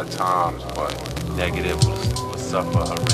[0.00, 3.09] hard times, but negative will, will suffer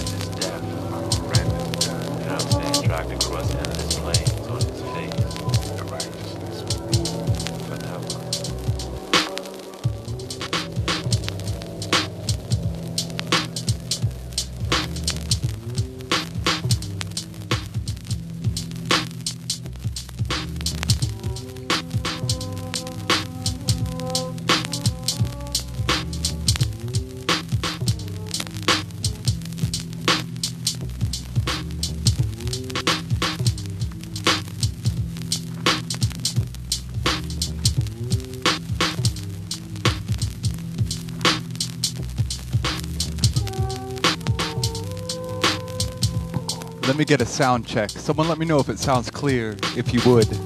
[46.97, 47.91] Let me get a sound check.
[47.91, 50.46] Someone let me know if it sounds clear, if you would.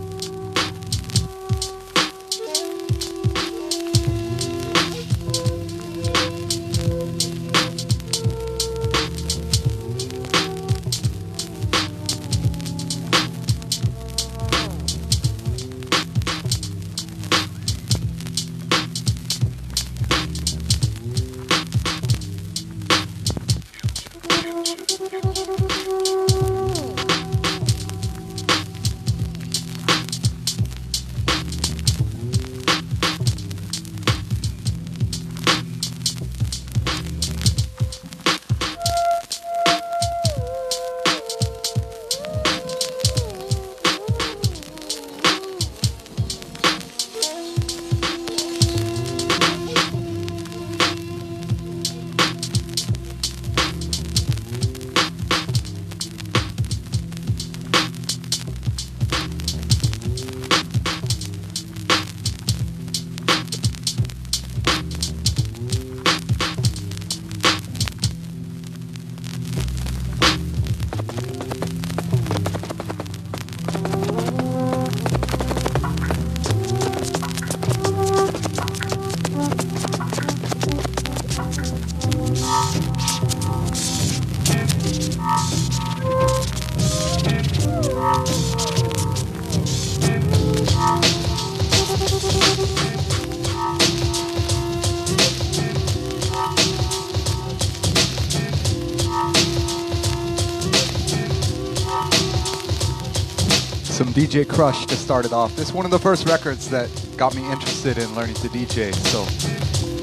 [104.31, 105.57] DJ Krush to start it off.
[105.57, 108.95] This is one of the first records that got me interested in learning to DJ,
[108.95, 109.23] so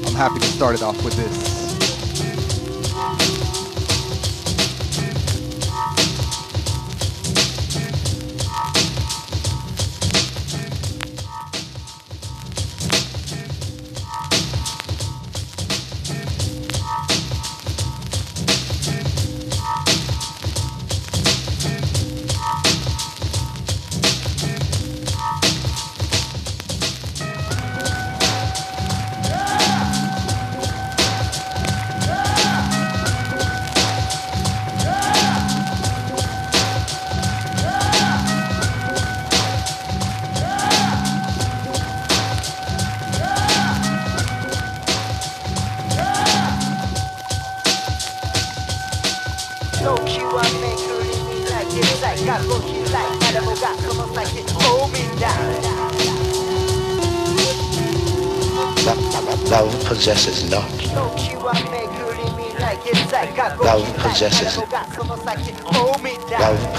[0.06, 1.57] I'm happy to start it off with this.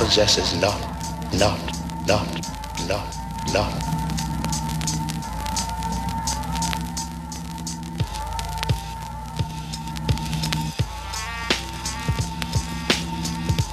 [0.09, 0.81] Possesses not.
[1.37, 1.59] Not.
[2.07, 2.25] Not.
[2.87, 3.15] Not.
[3.53, 3.83] Not.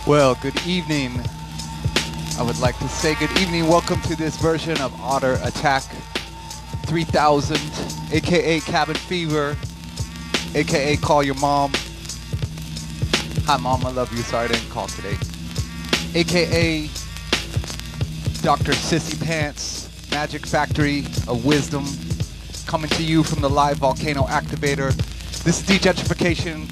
[0.07, 1.19] Well, good evening.
[2.39, 3.67] I would like to say good evening.
[3.67, 5.85] Welcome to this version of Otter Attack
[6.85, 7.59] 3000,
[8.13, 9.57] aka Cabin Fever,
[10.55, 11.73] aka Call Your Mom.
[13.47, 14.19] Hi, Mom, I love you.
[14.19, 15.17] Sorry I didn't call today.
[16.17, 16.87] Aka
[18.41, 18.73] Dr.
[18.73, 21.85] Sissy Pants, Magic Factory of Wisdom,
[22.67, 24.95] coming to you from the live volcano activator.
[25.45, 26.71] This is Djentrification.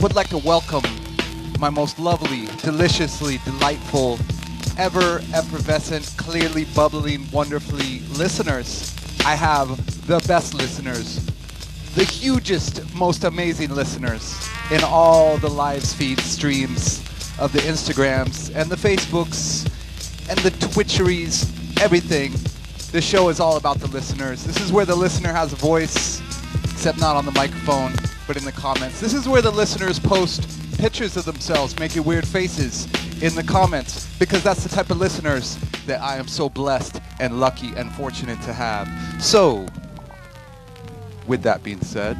[0.00, 0.82] Would like to welcome
[1.58, 4.18] my most lovely, deliciously delightful,
[4.78, 8.96] ever effervescent, clearly bubbling, wonderfully listeners.
[9.26, 11.16] I have the best listeners,
[11.96, 17.04] the hugest, most amazing listeners in all the live feed streams
[17.38, 19.64] of the Instagrams and the Facebooks
[20.28, 22.32] and the twitcheries, everything.
[22.92, 24.44] The show is all about the listeners.
[24.44, 26.20] This is where the listener has a voice,
[26.64, 27.92] except not on the microphone,
[28.26, 29.00] but in the comments.
[29.00, 30.42] This is where the listeners post
[30.78, 32.86] pictures of themselves making weird faces
[33.22, 35.56] in the comments because that's the type of listeners
[35.86, 38.88] that I am so blessed and lucky and fortunate to have.
[39.22, 39.66] So,
[41.26, 42.16] with that being said,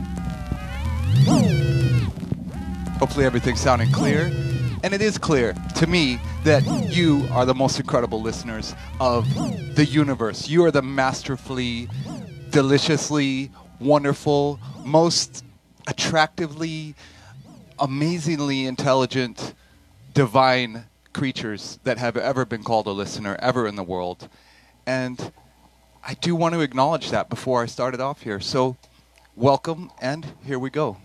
[2.99, 4.33] hopefully everything's sounding clear.
[4.83, 6.65] And it is clear to me that
[6.95, 9.27] you are the most incredible listeners of
[9.75, 10.49] the universe.
[10.49, 11.89] You are the masterfully,
[12.51, 15.45] deliciously, wonderful, most
[15.87, 16.95] attractively,
[17.79, 19.55] amazingly intelligent,
[20.15, 24.29] divine creatures that have ever been called a listener ever in the world.
[24.87, 25.33] And
[26.05, 28.41] I do want to acknowledge that before I started off here.
[28.41, 28.77] So,
[29.35, 30.97] welcome, and here we go.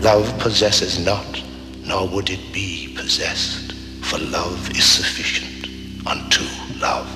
[0.00, 1.42] Love possesses not,
[1.86, 3.72] nor would it be possessed,
[4.02, 5.68] for love is sufficient
[6.06, 6.44] unto
[6.80, 7.08] love.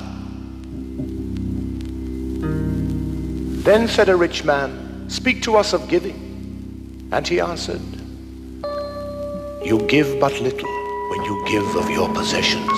[3.65, 7.09] Then said a rich man, Speak to us of giving.
[7.13, 7.83] And he answered,
[9.65, 10.69] You give but little
[11.11, 12.71] when you give of your possessions.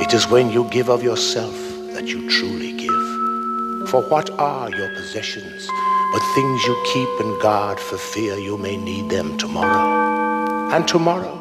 [0.00, 1.54] It is when you give of yourself
[1.94, 3.88] that you truly give.
[3.90, 5.68] For what are your possessions
[6.12, 10.51] but things you keep and guard for fear you may need them tomorrow?
[10.72, 11.36] And tomorrow?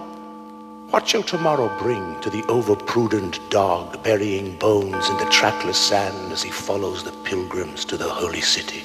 [0.90, 6.44] What shall tomorrow bring to the overprudent dog burying bones in the trackless sand as
[6.44, 8.84] he follows the pilgrims to the holy city?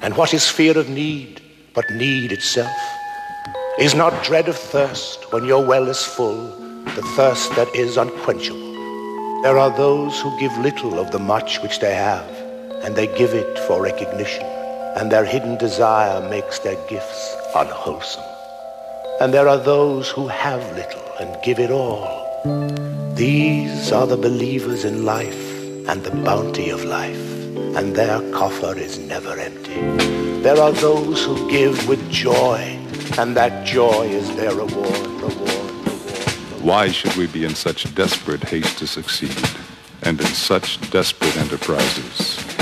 [0.00, 1.42] And what is fear of need
[1.74, 2.74] but need itself?
[3.78, 6.40] Is not dread of thirst when your well is full,
[6.96, 9.42] the thirst that is unquenchable?
[9.42, 12.30] There are those who give little of the much which they have,
[12.82, 14.46] and they give it for recognition,
[14.96, 18.29] and their hidden desire makes their gifts unwholesome.
[19.20, 22.08] And there are those who have little and give it all.
[23.14, 25.36] These are the believers in life
[25.86, 27.20] and the bounty of life,
[27.76, 29.78] and their coffer is never empty.
[30.40, 32.78] There are those who give with joy,
[33.18, 36.62] and that joy is their reward, reward, reward.
[36.62, 39.36] Why should we be in such desperate haste to succeed,
[40.00, 42.59] and in such desperate enterprises?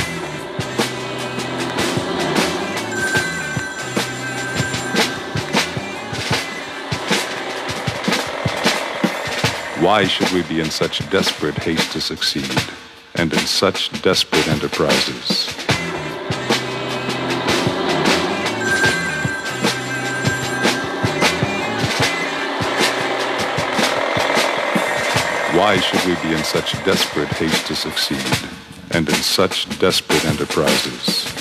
[9.81, 12.51] Why should we be in such desperate haste to succeed,
[13.15, 15.47] and in such desperate enterprises?
[25.55, 28.51] Why should we be in such desperate haste to succeed,
[28.91, 31.38] and in such desperate enterprises?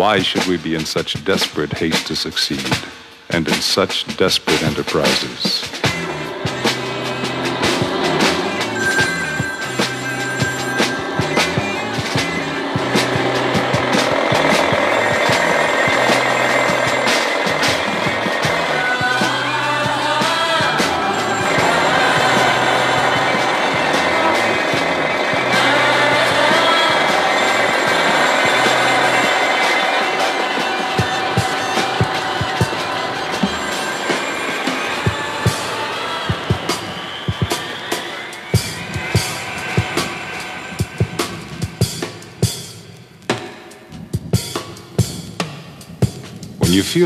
[0.00, 2.74] Why should we be in such desperate haste to succeed,
[3.28, 5.69] and in such desperate enterprises?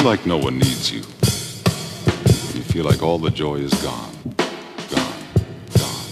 [0.04, 4.12] Like no one needs you, you feel like all the joy is gone,
[4.90, 5.14] gone,
[5.78, 6.04] gone,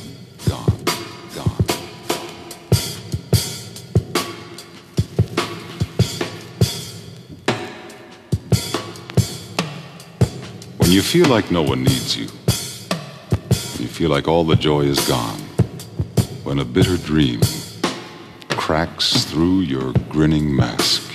[0.49, 0.85] gone,
[1.35, 1.65] gone.
[10.79, 12.25] When you feel like no one needs you,
[13.79, 15.39] you feel like all the joy is gone,
[16.45, 17.41] when a bitter dream
[18.49, 21.12] cracks through your grinning mask.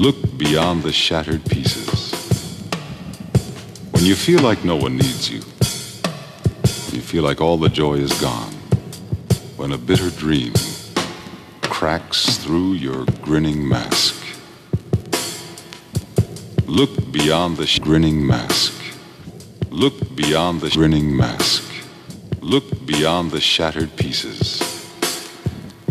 [0.00, 2.14] Look beyond the shattered pieces.
[3.90, 7.96] When you feel like no one needs you, when you feel like all the joy
[7.96, 8.54] is gone,
[9.58, 10.54] when a bitter dream
[11.60, 14.16] cracks through your grinning mask.
[16.64, 18.72] Look beyond the grinning mask.
[19.68, 21.70] Look beyond the grinning mask.
[22.40, 24.62] Look beyond the shattered pieces.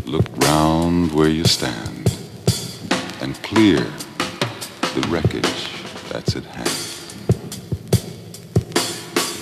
[0.06, 1.99] Look round where you stand and
[3.50, 3.80] clear
[4.94, 6.70] the wreckage that's at hand.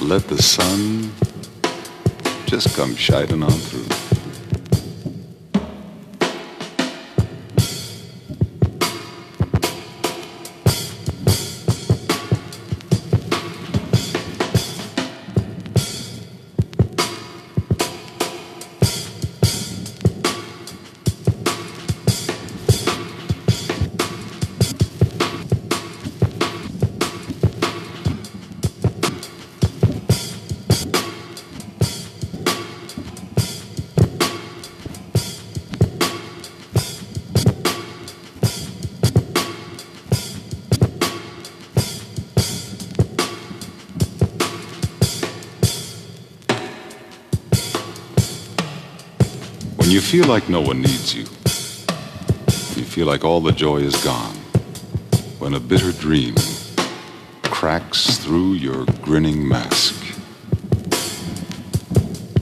[0.02, 1.12] Let the sun
[2.46, 3.97] just come shining on through.
[50.08, 51.24] Feel like no one needs you,
[52.80, 54.34] you feel like all the joy is gone,
[55.38, 56.34] when a bitter dream
[57.44, 60.02] cracks through your grinning mask.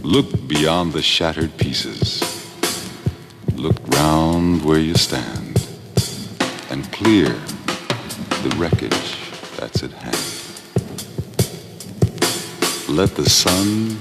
[0.03, 2.21] Look beyond the shattered pieces.
[3.55, 5.67] Look round where you stand
[6.69, 7.29] and clear
[8.43, 9.17] the wreckage
[9.57, 10.15] that's at hand.
[12.87, 13.99] Let the sun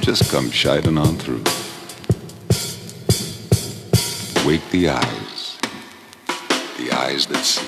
[0.00, 1.63] just come shining on through.
[4.44, 5.56] Wake the eyes,
[6.76, 7.66] the eyes that see.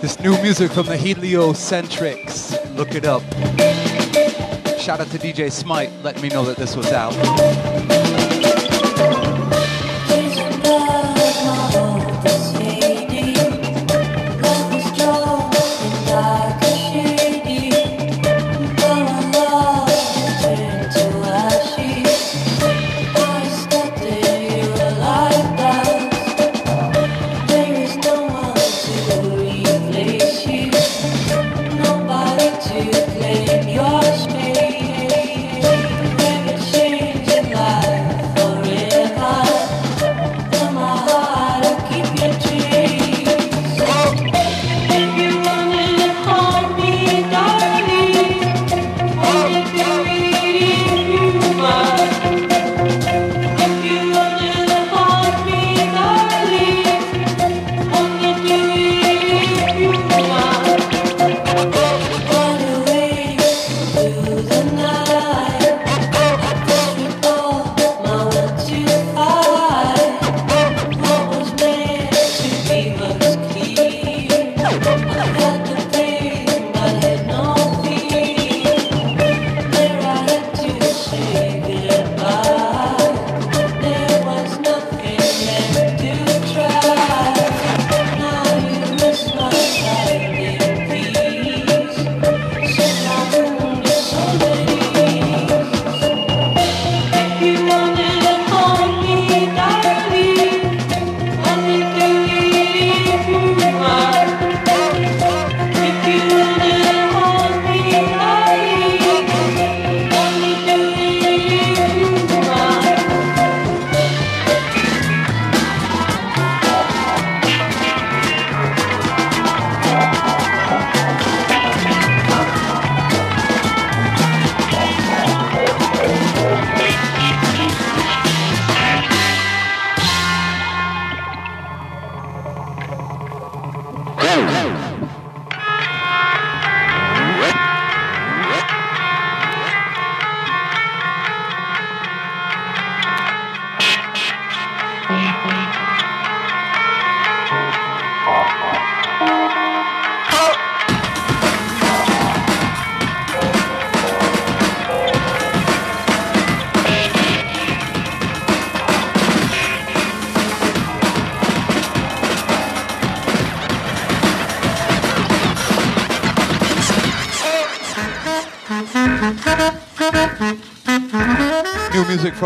[0.00, 2.54] This new music from the Heliocentrics.
[2.76, 3.22] Look it up.
[4.78, 8.27] Shout out to DJ Smite, letting me know that this was out.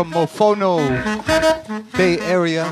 [0.03, 0.77] From Mofono,
[1.97, 2.65] Bay Area.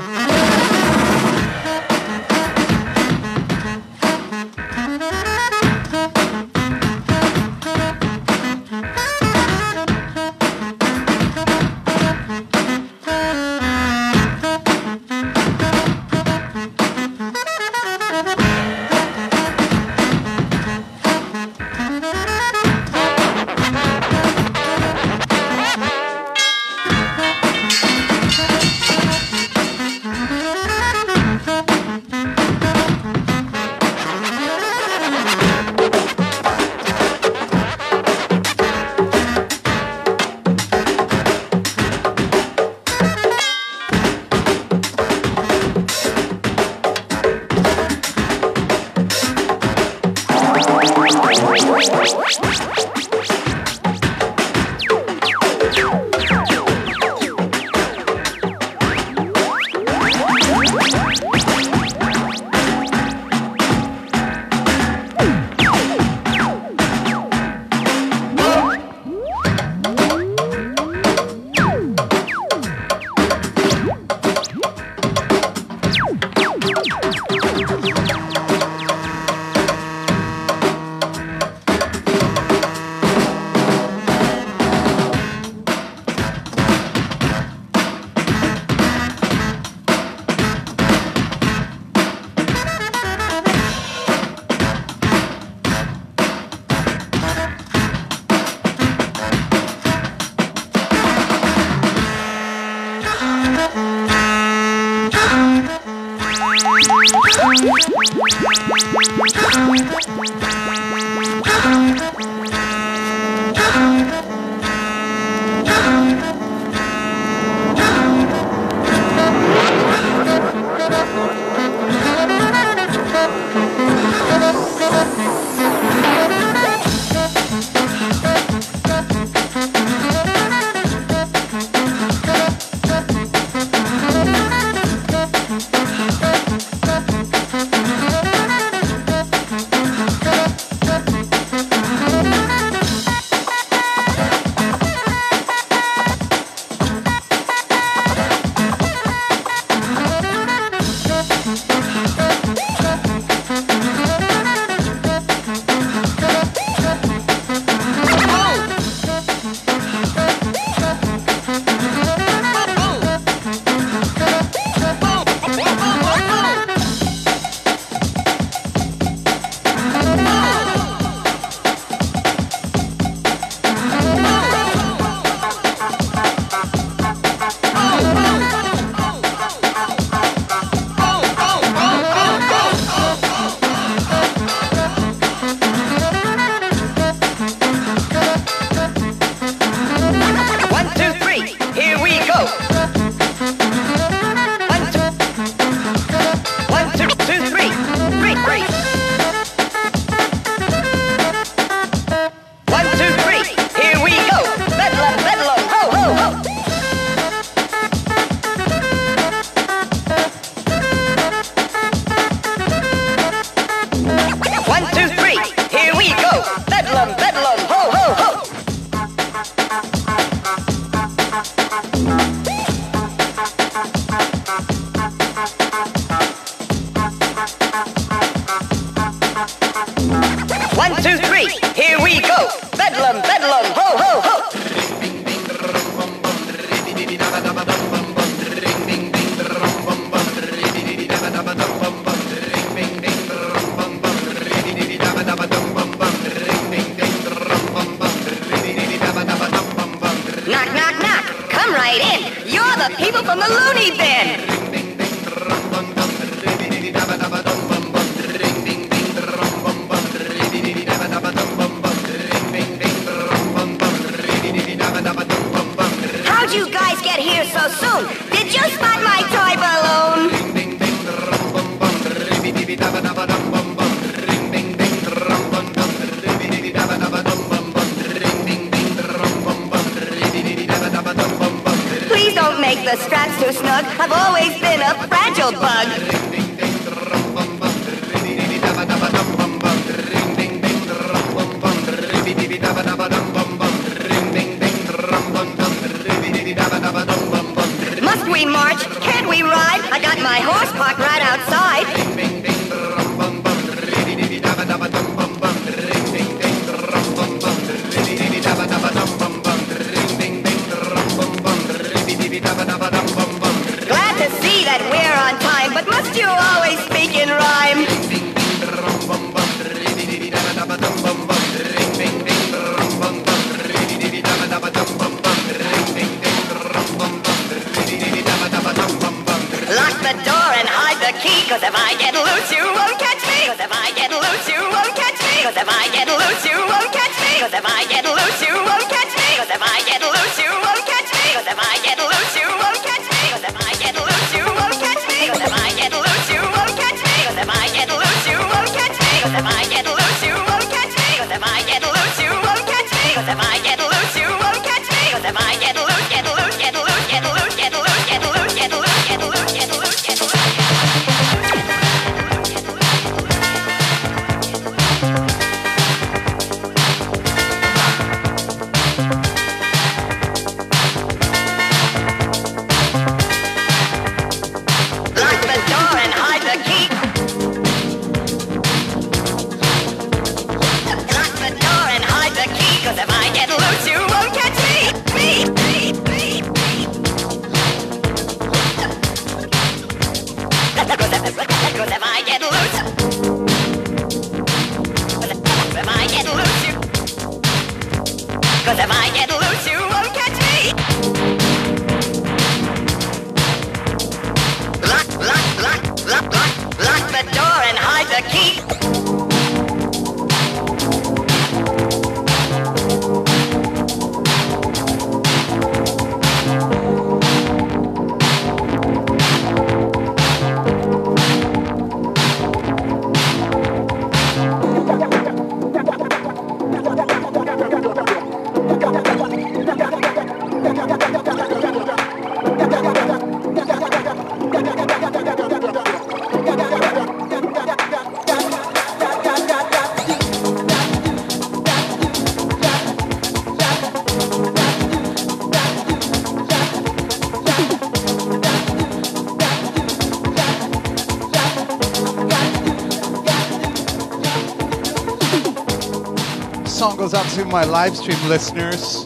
[457.42, 459.04] To my live stream listeners,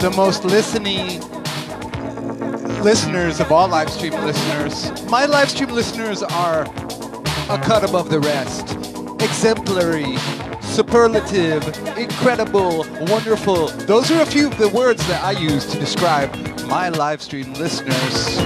[0.00, 1.20] the most listening
[2.82, 5.04] listeners of all live stream listeners.
[5.04, 6.62] My live stream listeners are
[7.48, 8.72] a cut above the rest.
[9.22, 10.16] Exemplary,
[10.60, 11.62] superlative,
[11.96, 13.68] incredible, wonderful.
[13.68, 16.34] Those are a few of the words that I use to describe
[16.66, 18.36] my live stream listeners.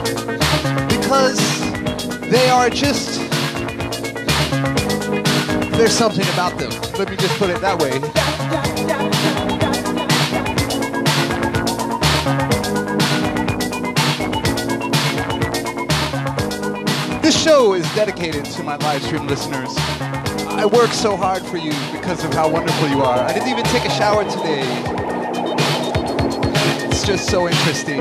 [0.89, 1.39] Because
[2.31, 3.21] they are just
[5.79, 6.71] there's something about them.
[6.99, 8.30] Let me just put it that way.
[17.23, 19.71] This show is dedicated to my live stream listeners.
[20.49, 23.19] I work so hard for you because of how wonderful you are.
[23.19, 24.63] I didn't even take a shower today.
[26.89, 28.01] It's just so interesting.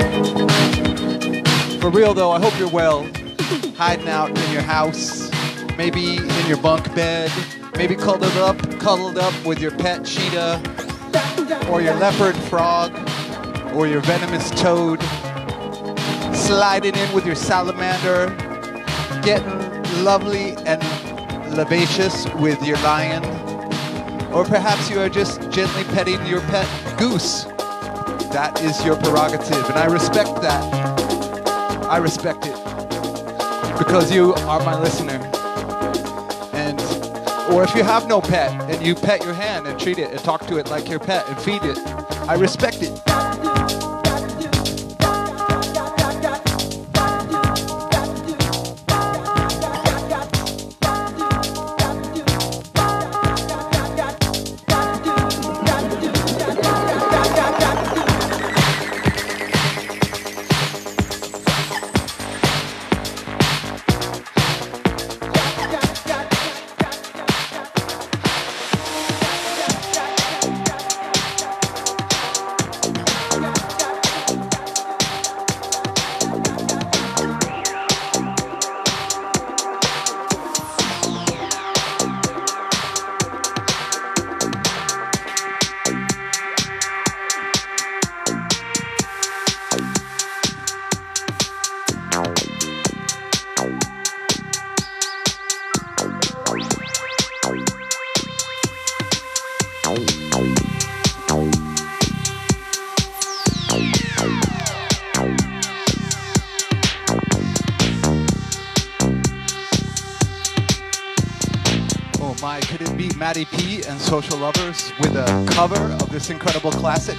[1.80, 3.08] For real though, I hope you're well.
[3.76, 5.30] Hiding out in your house,
[5.78, 7.32] maybe in your bunk bed,
[7.76, 10.60] maybe cuddled up, cuddled up with your pet cheetah,
[11.70, 12.92] or your leopard frog,
[13.74, 15.00] or your venomous toad,
[16.34, 18.28] sliding in with your salamander,
[19.22, 20.82] getting lovely and
[21.54, 23.24] lavacious with your lion,
[24.32, 26.66] or perhaps you are just gently petting your pet
[26.98, 27.44] goose.
[28.32, 30.62] That is your prerogative, and I respect that.
[31.84, 32.56] I respect it
[33.78, 35.29] because you are my listener.
[37.50, 40.20] Or if you have no pet and you pet your hand and treat it and
[40.20, 41.78] talk to it like your pet and feed it,
[42.28, 42.99] I respect it.
[114.10, 117.16] Social Lovers with a cover of this incredible classic?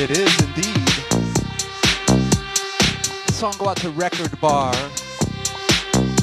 [0.00, 0.86] It is indeed.
[3.26, 4.72] The song go out to Record Bar.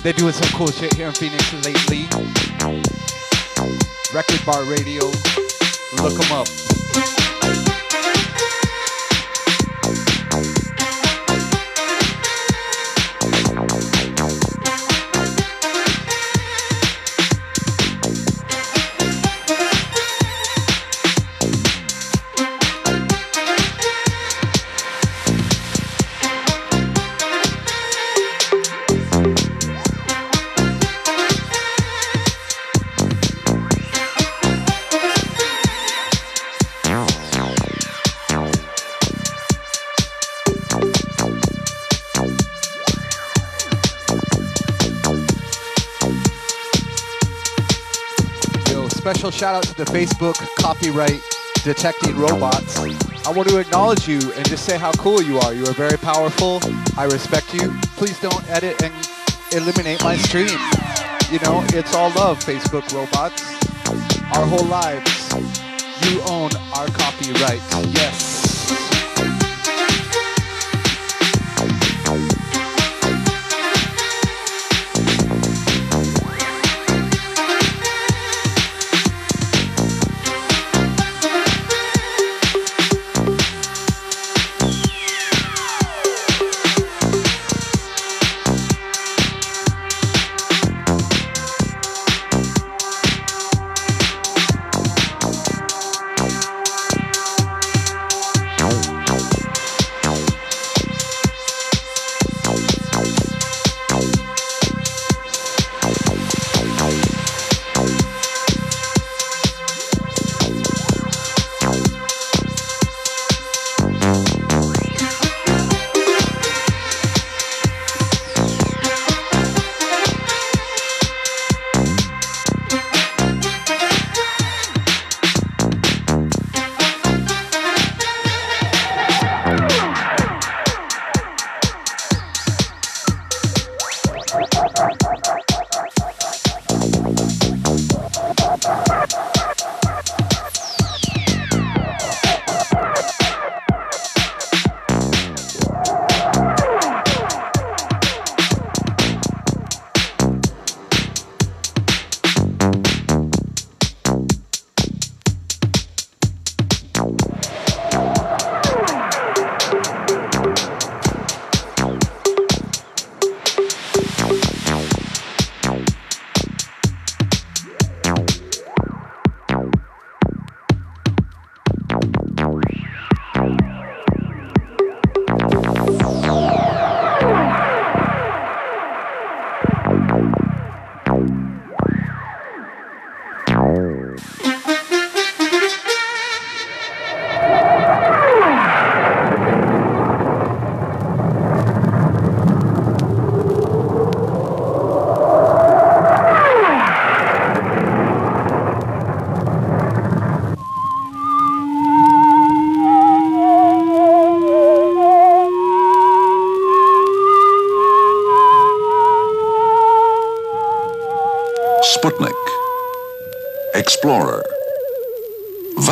[0.02, 2.06] They're doing some cool shit here in Phoenix lately.
[4.12, 5.06] Record Bar Radio.
[6.02, 7.37] Look them up.
[49.32, 51.22] Special shout out to the Facebook copyright
[51.64, 52.78] detecting robots.
[53.26, 55.54] I want to acknowledge you and just say how cool you are.
[55.54, 56.60] You are very powerful.
[56.98, 57.74] I respect you.
[57.98, 58.94] Please don't edit and
[59.52, 60.60] eliminate my stream.
[61.32, 63.44] You know, it's all love, Facebook robots.
[64.36, 65.34] Our whole lives.
[66.10, 67.62] You own our copyright.
[67.94, 68.27] Yes.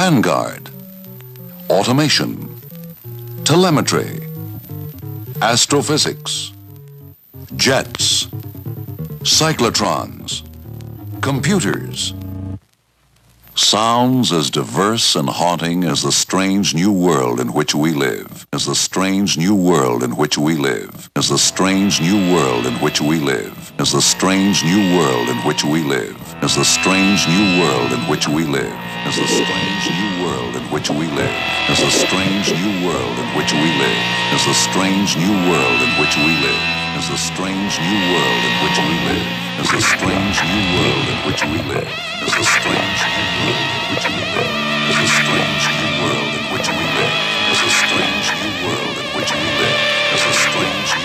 [0.06, 0.70] Vanguard,
[1.68, 2.62] Automation,
[3.44, 4.22] Telemetry,
[5.42, 6.52] Astrophysics,
[7.56, 8.28] Jets,
[9.24, 10.44] Cyclotrons,
[11.22, 12.14] Computers,
[13.56, 18.66] Sounds as diverse and haunting as the strange new world in which we live, as
[18.66, 23.00] the strange new world in which we live, as the strange new world in which
[23.00, 27.60] we live, as the strange new world in which we live, as the strange new
[27.60, 28.72] world in which we live,
[29.04, 31.36] as the strange new world in which we live,
[31.68, 34.00] as the strange new world in which we live,
[34.32, 36.64] as the strange new world in which we live,
[36.96, 39.28] as the strange new world in which we live,
[39.60, 41.92] as the strange new world in which we live,
[42.24, 44.56] as the strange new world in which we live,
[44.88, 47.16] as the strange new world in which we live,
[47.52, 49.80] as the strange new world in which we live,
[50.16, 51.05] as the strange new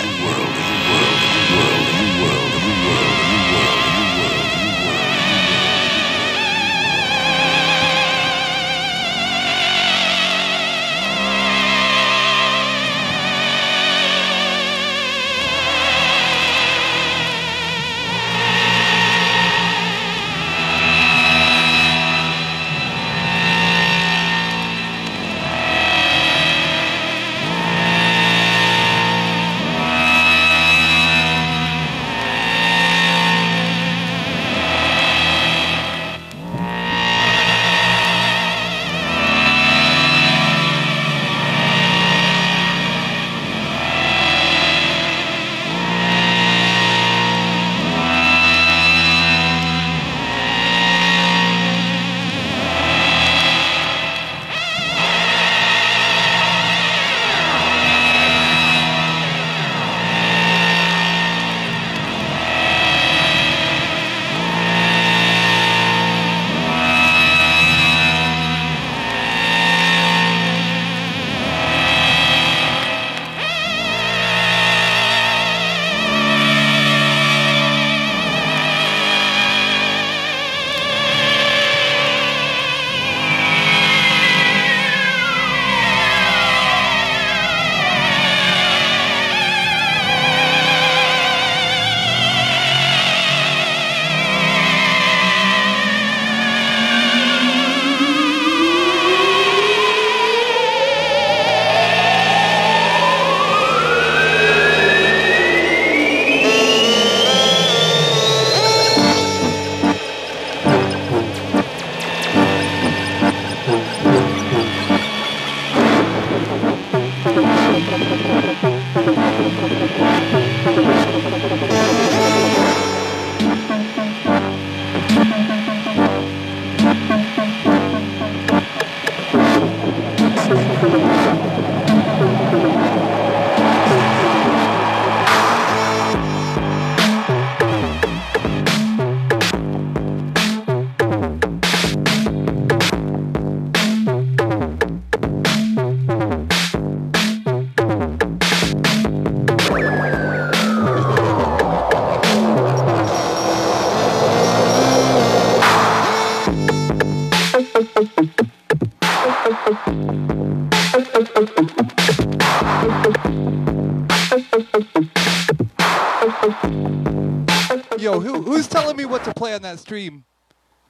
[169.71, 170.25] that stream,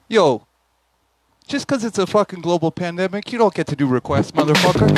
[0.08, 0.44] yo,
[1.46, 4.90] just because it's a fucking global pandemic, you don't get to do requests, motherfucker.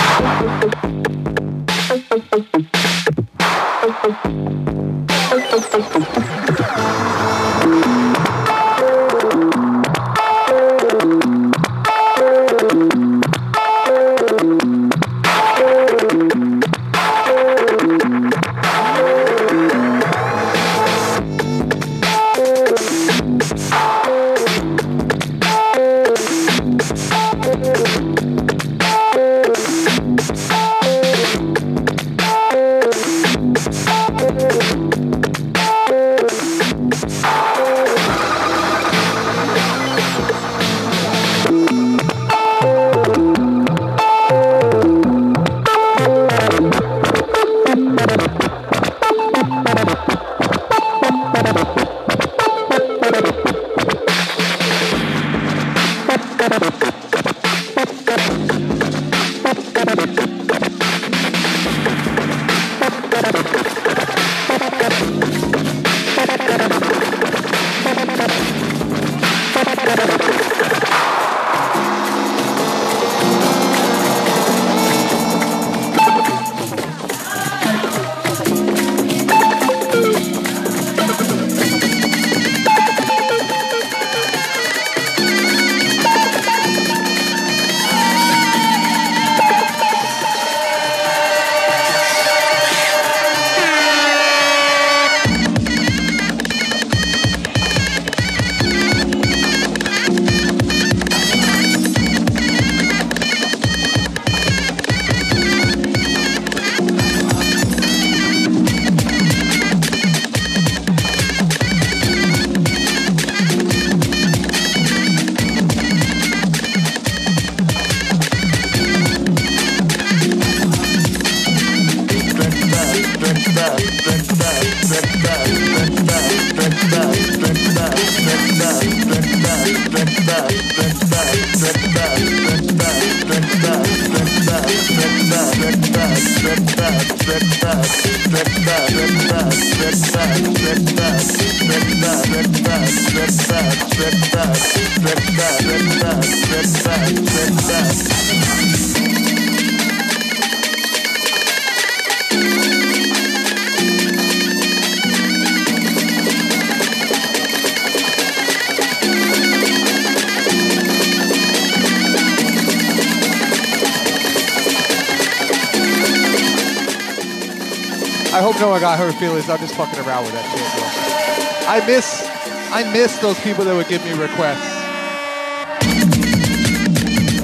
[168.35, 169.49] I hope no one got hurt feelings.
[169.49, 171.69] I'm just fucking around with that shit.
[171.71, 172.29] I miss,
[172.73, 174.75] I miss those people that would give me requests.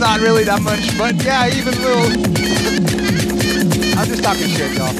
[0.00, 2.10] Not really that much, but yeah, even little.
[4.00, 4.90] I'm just talking shit, y'all.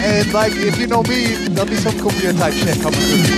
[0.00, 3.37] And like, if you know me, there'll be some cumbia type shit coming through.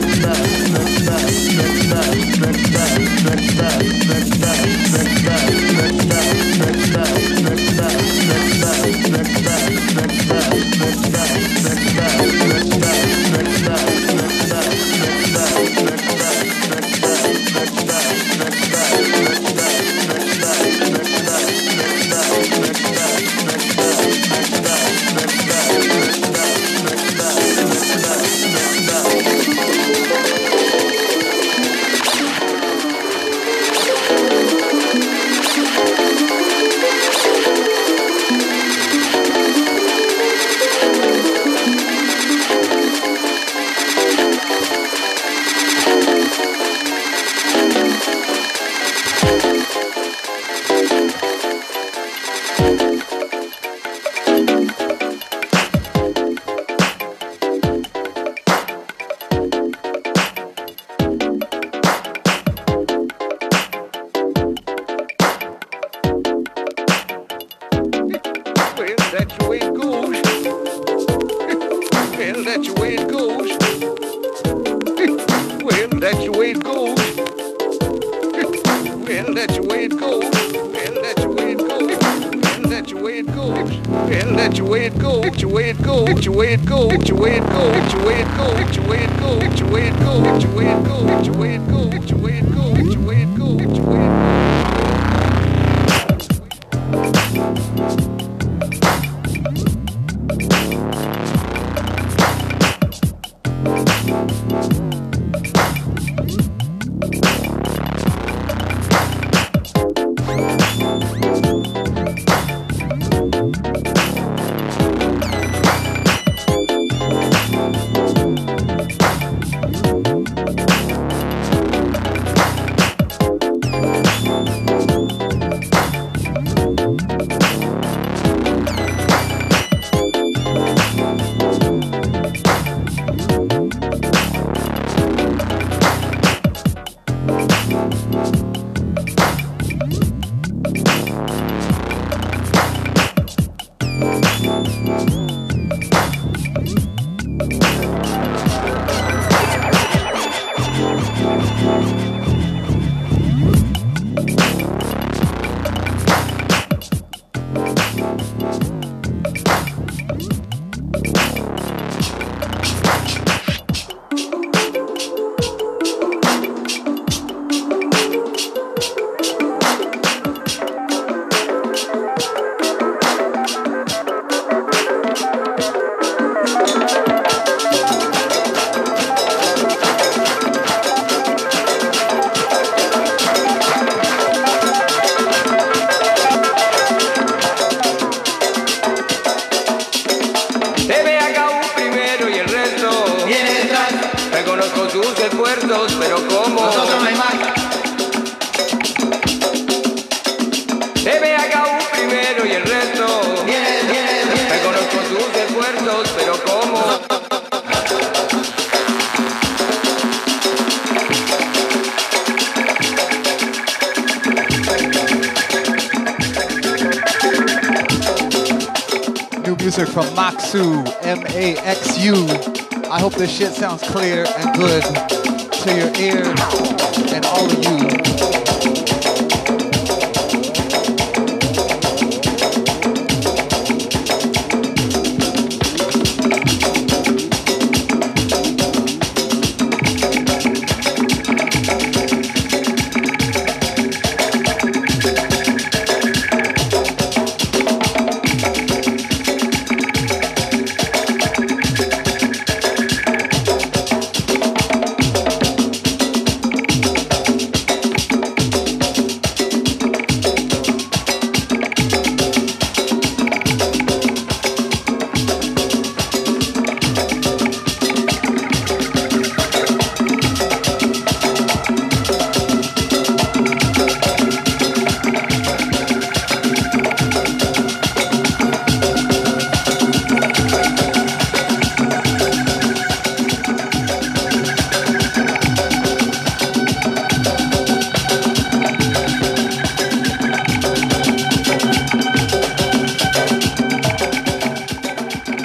[223.61, 225.00] sounds clear and good.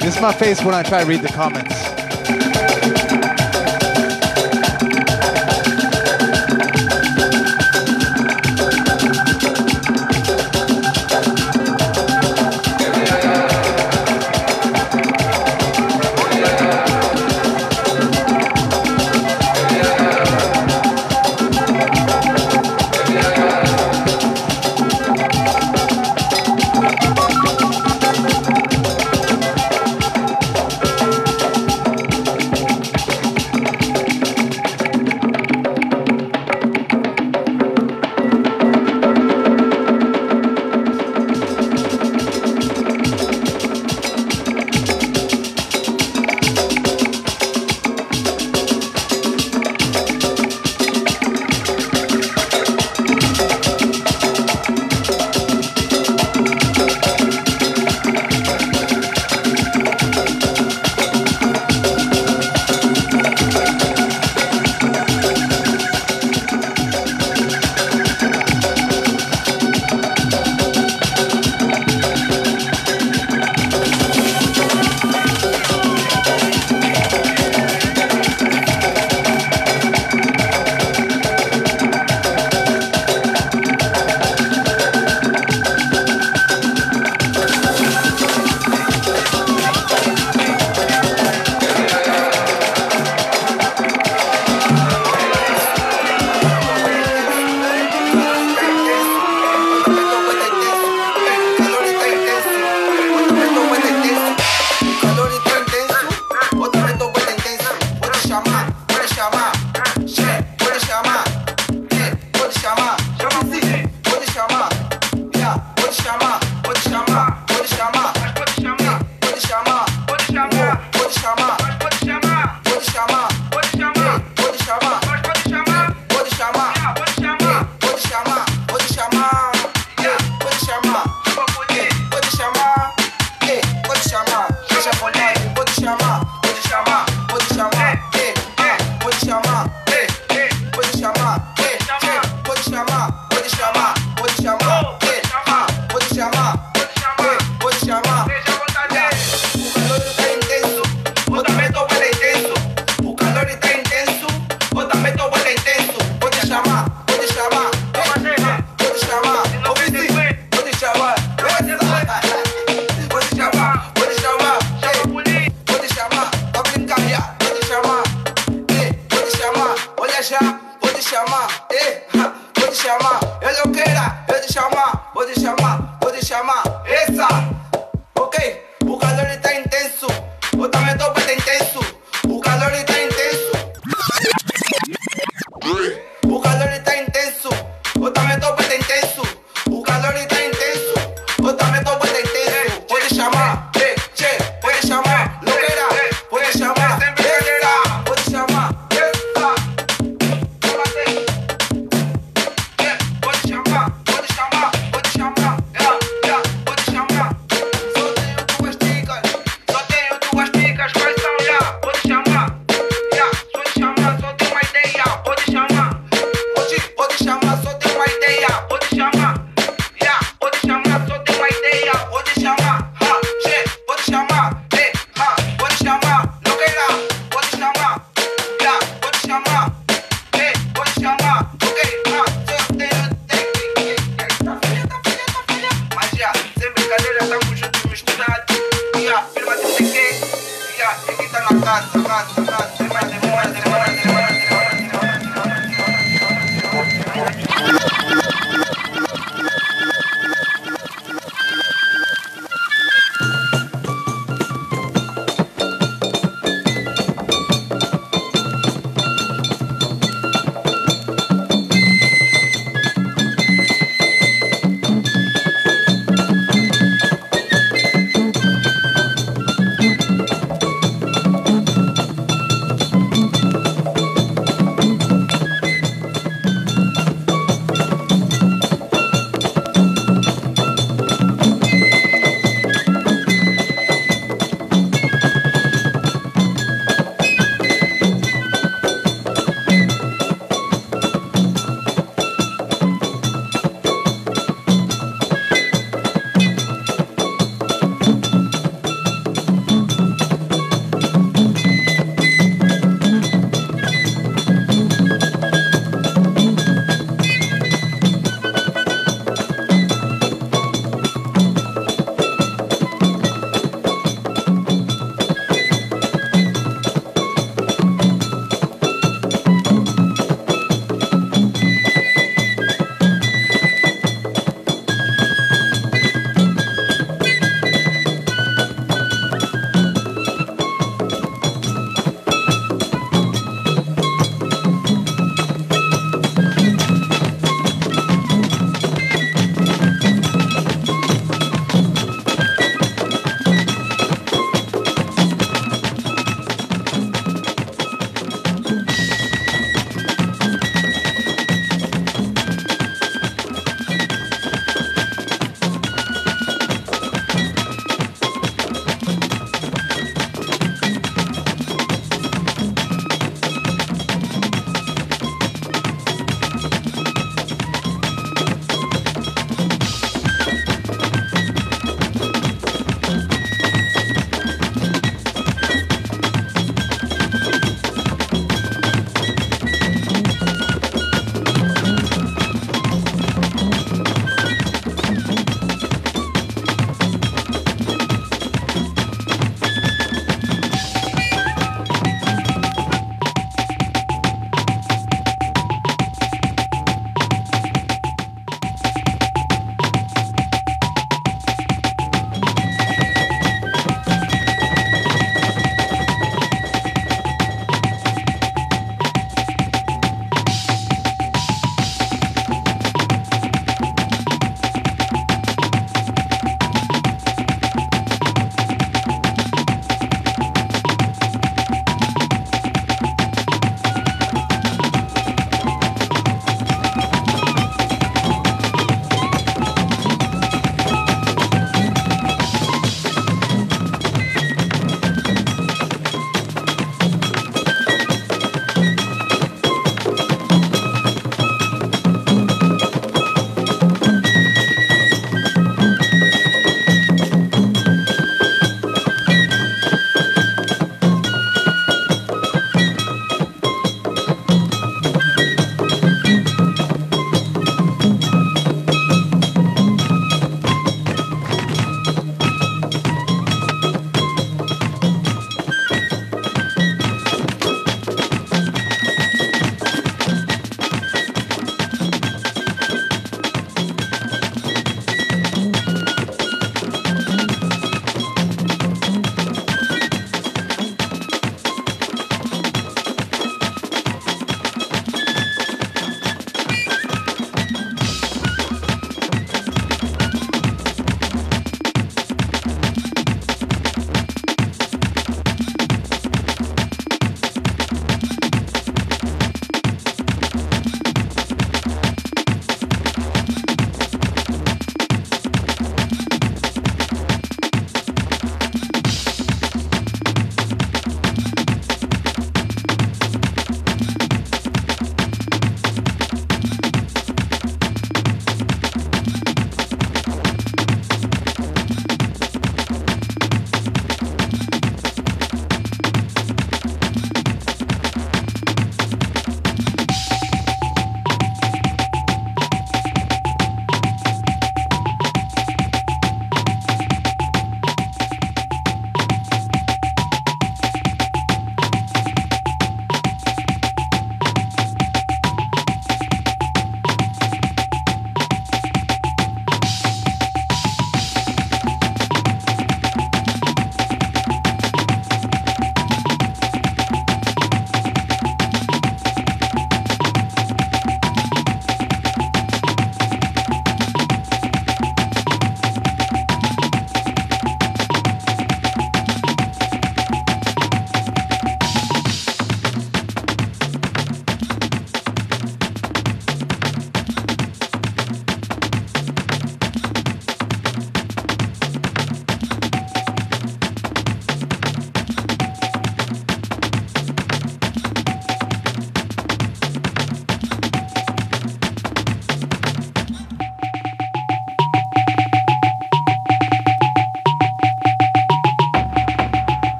[0.00, 1.87] This is my face when I try to read the comments.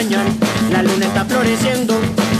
[0.00, 1.94] la luna está floreciendo,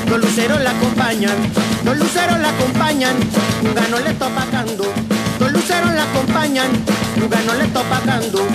[0.09, 1.37] los luceros la acompañan,
[1.85, 3.15] los luceros la acompañan,
[3.63, 4.91] Lugano le está pagando,
[5.39, 6.71] los luceros la acompañan,
[7.17, 8.47] Lugano le está pagando.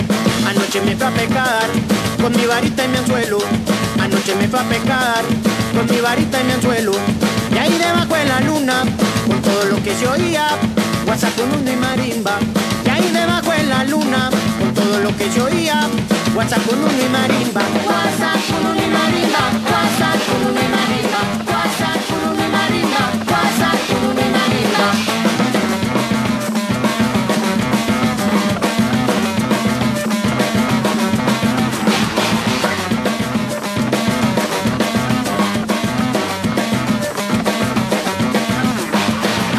[0.48, 1.68] Anoche me fue a pecar
[2.20, 3.38] con mi varita y mi anzuelo,
[4.00, 5.22] anoche me fue a pecar
[5.72, 6.92] con mi varita y mi anzuelo,
[7.54, 8.82] y ahí debajo de la luna,
[9.28, 10.48] con todo lo que se oía,
[11.06, 12.38] WhatsApp, mundo y marimba,
[12.84, 15.88] y ahí debajo de la luna, con todo lo que se oía,
[16.36, 17.62] WhatsApp con un marimba.
[17.86, 19.42] WhatsApp con un marimba.
[19.72, 20.60] WhatsApp con un
[22.52, 23.02] marimba.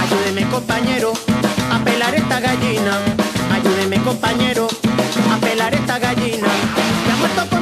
[0.03, 1.13] Ayúdeme compañero,
[1.71, 2.99] a pelar esta gallina,
[3.51, 4.66] ayúdeme compañero
[5.73, 7.56] esta gallina.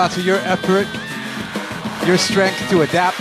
[0.00, 0.86] Out to your effort,
[2.06, 3.20] your strength to adapt,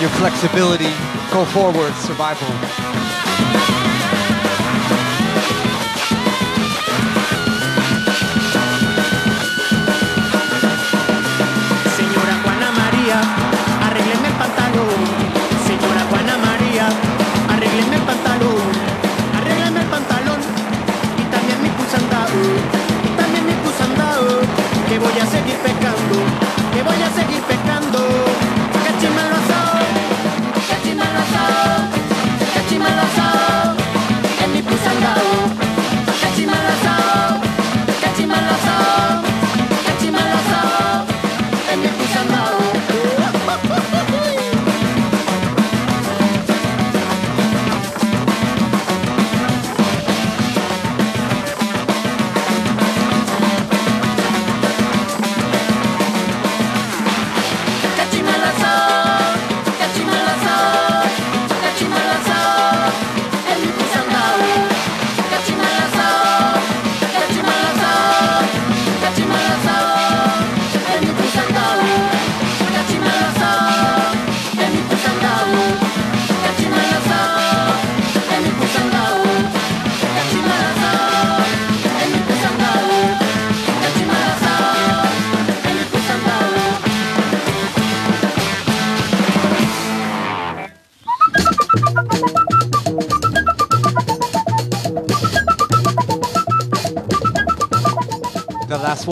[0.00, 0.88] your flexibility,
[1.30, 2.48] go forward, survival.
[11.98, 13.18] Señora Juana María,
[14.24, 15.00] el pantalón.
[15.68, 16.88] Señora Juana María,
[17.92, 18.68] el pantalón.
[19.76, 20.40] El pantalón
[21.18, 22.38] y también mi pusandado.
[23.04, 24.57] Y también mi pusandado.
[24.88, 26.16] Que voy a seguir pecando.
[26.72, 28.27] Que voy a seguir pecando.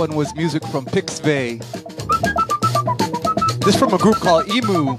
[0.06, 1.58] One was music from Pixvae.
[3.64, 4.96] This from a group called Emu.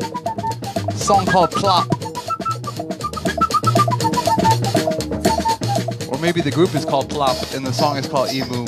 [0.98, 1.88] Song called Plop.
[6.12, 8.66] Or maybe the group is called Plop and the song is called Emu.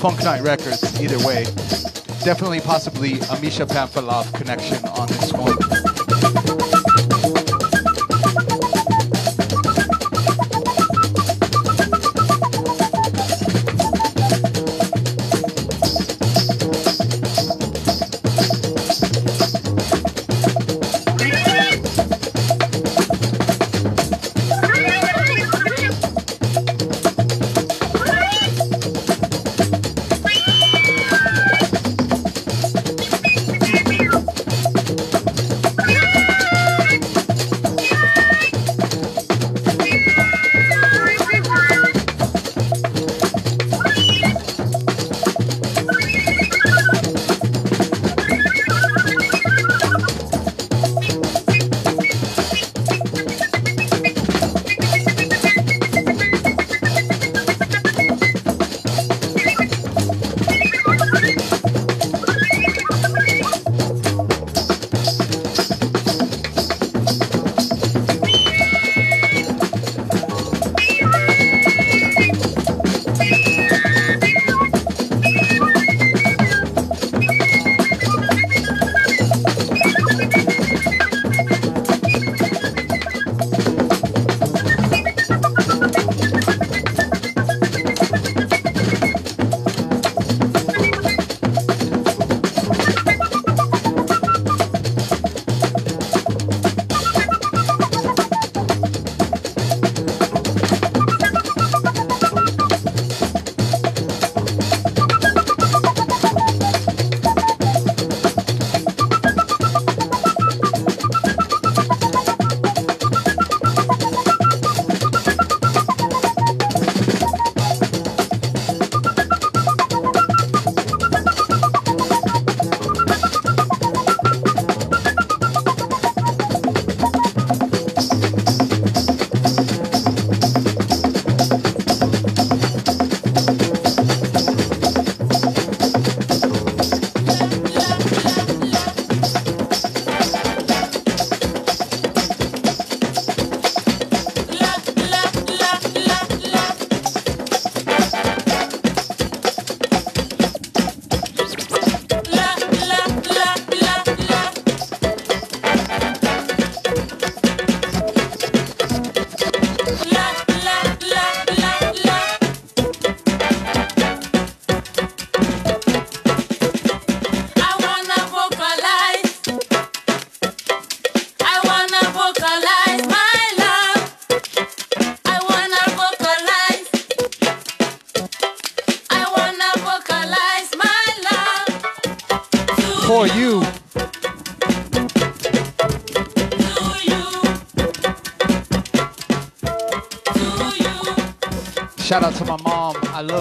[0.00, 1.44] Funk Night Records, either way.
[2.24, 4.84] Definitely, possibly a Misha Panfilov connection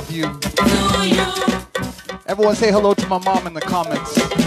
[0.07, 0.25] love you.
[2.27, 4.46] Everyone say hello to my mom in the comments.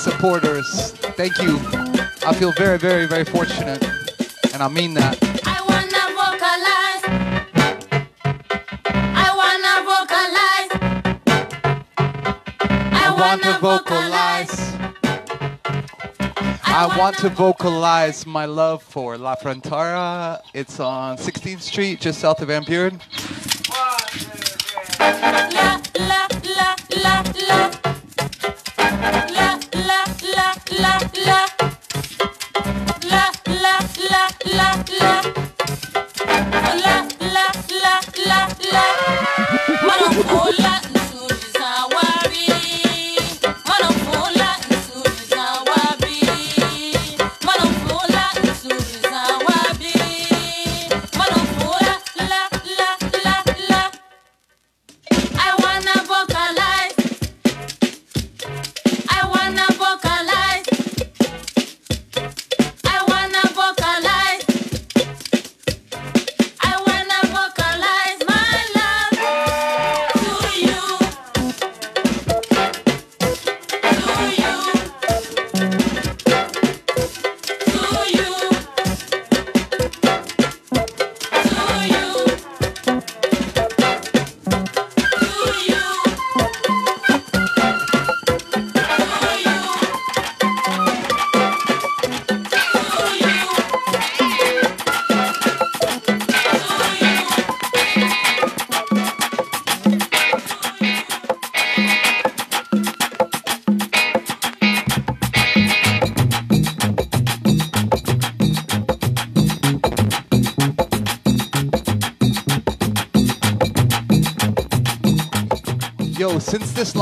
[0.00, 0.92] Supporters.
[1.20, 1.58] Thank you.
[2.26, 3.84] I feel very, very, very fortunate.
[4.54, 5.18] And I mean that.
[5.44, 7.04] I wanna vocalize.
[8.94, 10.70] I wanna vocalize.
[12.92, 14.56] I want to vocalize.
[16.64, 20.40] I want to vocalize my love for La Frontera.
[20.54, 23.00] It's on 16th Street, just south of Van Buren.
[24.98, 25.48] La la
[25.98, 26.70] la la.
[27.48, 27.79] La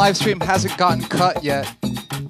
[0.08, 1.70] live stream hasn't gotten cut yet,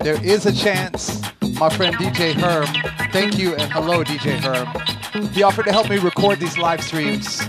[0.00, 1.22] there is a chance
[1.60, 2.66] my friend DJ Herb,
[3.12, 5.30] thank you and hello DJ Herb.
[5.30, 7.40] he offered to help me record these live streams.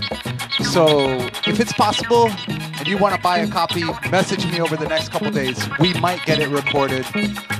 [0.70, 1.16] So
[1.48, 5.08] if it's possible and you want to buy a copy, message me over the next
[5.08, 5.68] couple days.
[5.80, 7.04] We might get it recorded.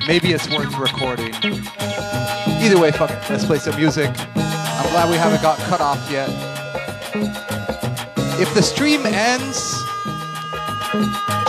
[0.06, 1.34] Maybe it's worth recording.
[1.42, 3.18] Either way, fuck it.
[3.28, 4.10] Let's play some music.
[4.36, 6.28] I'm glad we haven't got cut off yet.
[8.40, 9.74] If the stream ends,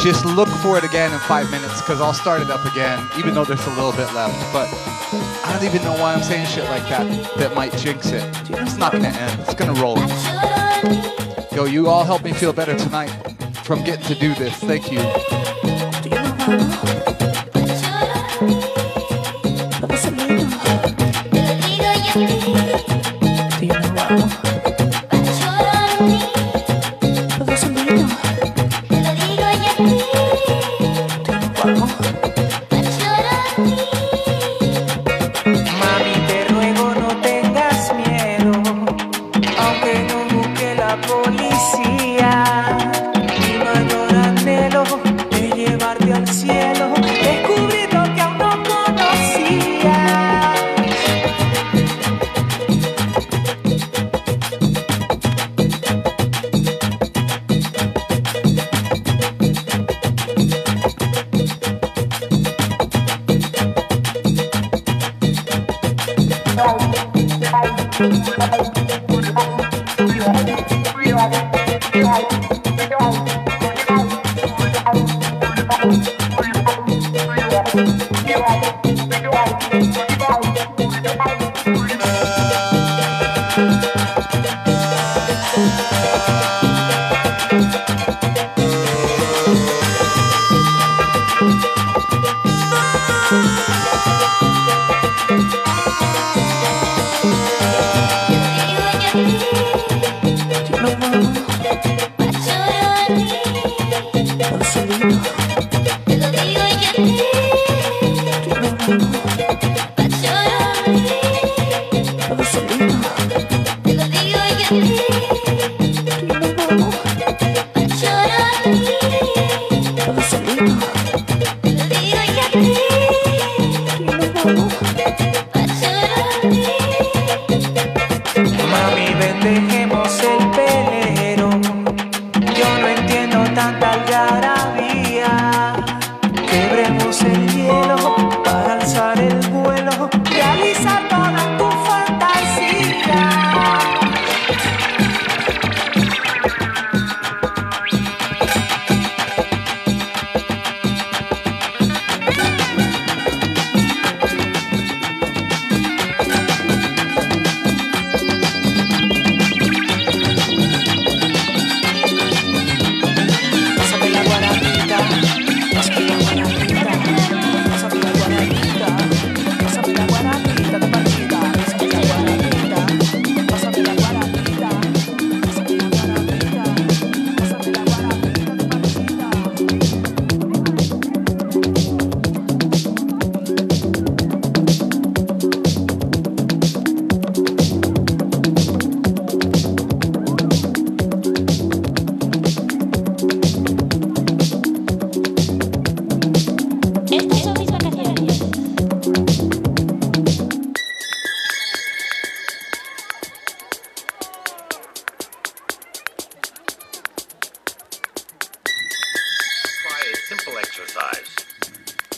[0.04, 3.36] just look for it again in five minutes because I'll start it up again, even
[3.36, 4.34] though there's a little bit left.
[4.52, 4.68] But
[5.46, 8.24] I don't even know why I'm saying shit like that that might jinx it.
[8.50, 9.42] It's not gonna end.
[9.42, 10.00] It's gonna roll.
[11.56, 13.10] Yo, you all helped me feel better tonight
[13.64, 14.56] from getting to do this.
[14.56, 15.02] Thank you.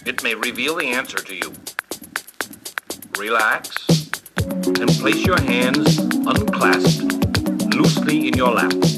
[0.05, 1.53] It may reveal the answer to you.
[3.17, 3.87] Relax
[4.45, 8.92] and place your hands unclasped loosely in your lap.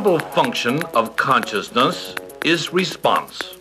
[0.00, 3.56] Principal function of consciousness is response.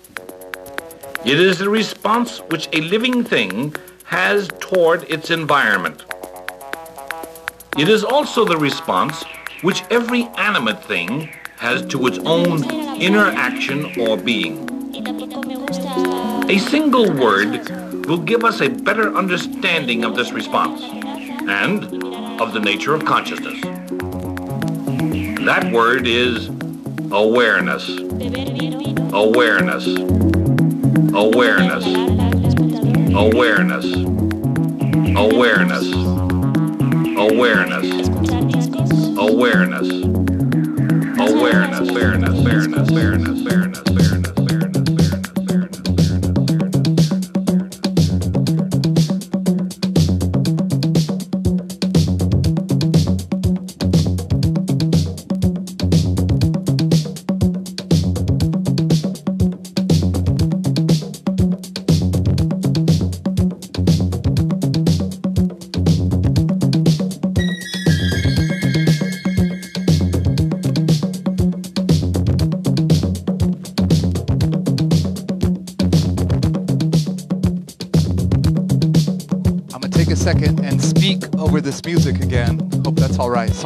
[1.25, 6.05] It is the response which a living thing has toward its environment.
[7.75, 9.23] It is also the response
[9.63, 11.21] which every animate thing
[11.57, 12.63] has to its own
[13.01, 14.69] inner action or being.
[16.51, 17.67] A single word
[18.05, 20.83] will give us a better understanding of this response
[21.49, 21.83] and
[22.39, 23.56] of the nature of consciousness.
[25.47, 26.49] That word is
[27.09, 27.87] awareness.
[27.87, 29.13] Awareness.
[29.13, 29.87] Awareness.
[31.15, 31.85] Awareness.
[33.15, 33.85] Awareness.
[35.15, 35.87] Awareness.
[37.17, 37.87] Awareness.
[39.17, 39.89] Awareness.
[41.17, 41.79] Awareness.
[41.79, 42.37] Awareness.
[42.91, 43.36] Awareness.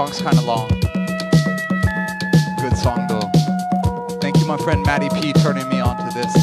[0.07, 0.68] Song's kind of long.
[2.60, 3.30] Good song though.
[4.19, 6.34] Thank you, my friend Matty P, turning me on to this.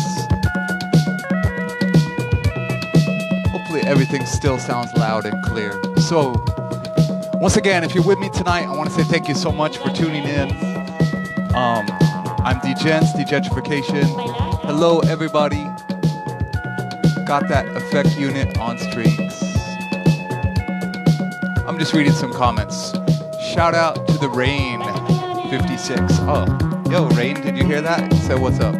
[3.51, 5.72] Hopefully everything still sounds loud and clear.
[5.97, 6.36] So,
[7.40, 9.78] once again, if you're with me tonight, I want to say thank you so much
[9.78, 10.51] for tuning in.
[11.56, 11.85] Um,
[12.44, 14.06] I'm Degents, Djentrification.
[14.66, 15.64] Hello, everybody.
[17.26, 19.43] Got that effect unit on strings.
[21.66, 22.94] I'm just reading some comments.
[23.59, 24.80] Shout out to the Rain
[25.51, 26.01] 56.
[26.20, 26.47] Oh,
[26.89, 28.14] yo, Rain, did you hear that?
[28.28, 28.76] So what's up.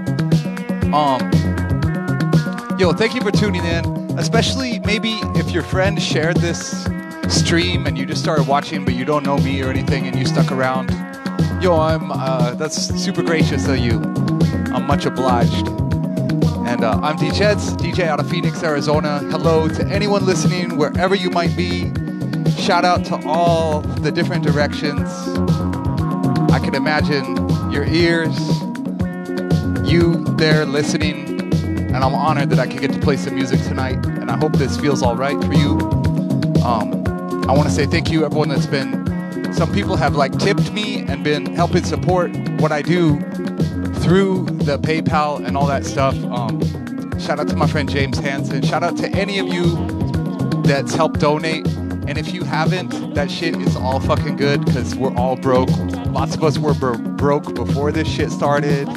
[0.95, 1.19] Um,
[2.79, 3.85] Yo, thank you for tuning in.
[4.21, 6.85] Especially maybe if your friend shared this
[7.29, 10.25] stream and you just started watching, but you don't know me or anything, and you
[10.25, 10.91] stuck around.
[11.61, 12.13] Yo, I'm.
[12.13, 13.95] Uh, that's super gracious of you.
[14.73, 15.67] I'm much obliged.
[16.69, 19.19] And uh, I'm DJs, DJ out of Phoenix, Arizona.
[19.25, 21.91] Hello to anyone listening, wherever you might be.
[22.69, 25.09] Shout out to all the different directions.
[26.53, 27.35] I can imagine
[27.73, 28.39] your ears,
[29.91, 34.05] you there listening, and I'm honored that I can get to play some music tonight.
[34.05, 35.79] And I hope this feels all right for you.
[36.63, 37.03] Um,
[37.49, 39.55] I want to say thank you, everyone that's been.
[39.55, 43.19] Some people have like tipped me and been helping support what I do
[44.03, 46.15] through the PayPal and all that stuff.
[46.25, 46.61] Um,
[47.19, 48.61] shout out to my friend James Hansen.
[48.61, 49.75] Shout out to any of you
[50.65, 51.67] that's helped donate.
[52.09, 55.69] And if you haven't, that shit is all fucking good because we're all broke.
[56.07, 58.89] Lots of us were bro- broke before this shit started.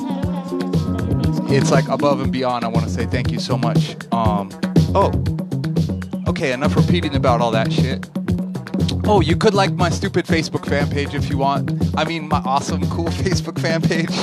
[1.51, 2.63] It's like above and beyond.
[2.63, 3.97] I want to say thank you so much.
[4.13, 4.49] Um,
[4.95, 5.11] oh,
[6.25, 8.09] okay, enough repeating about all that shit.
[9.03, 11.69] Oh, you could like my stupid Facebook fan page if you want.
[11.97, 14.15] I mean, my awesome, cool Facebook fan page.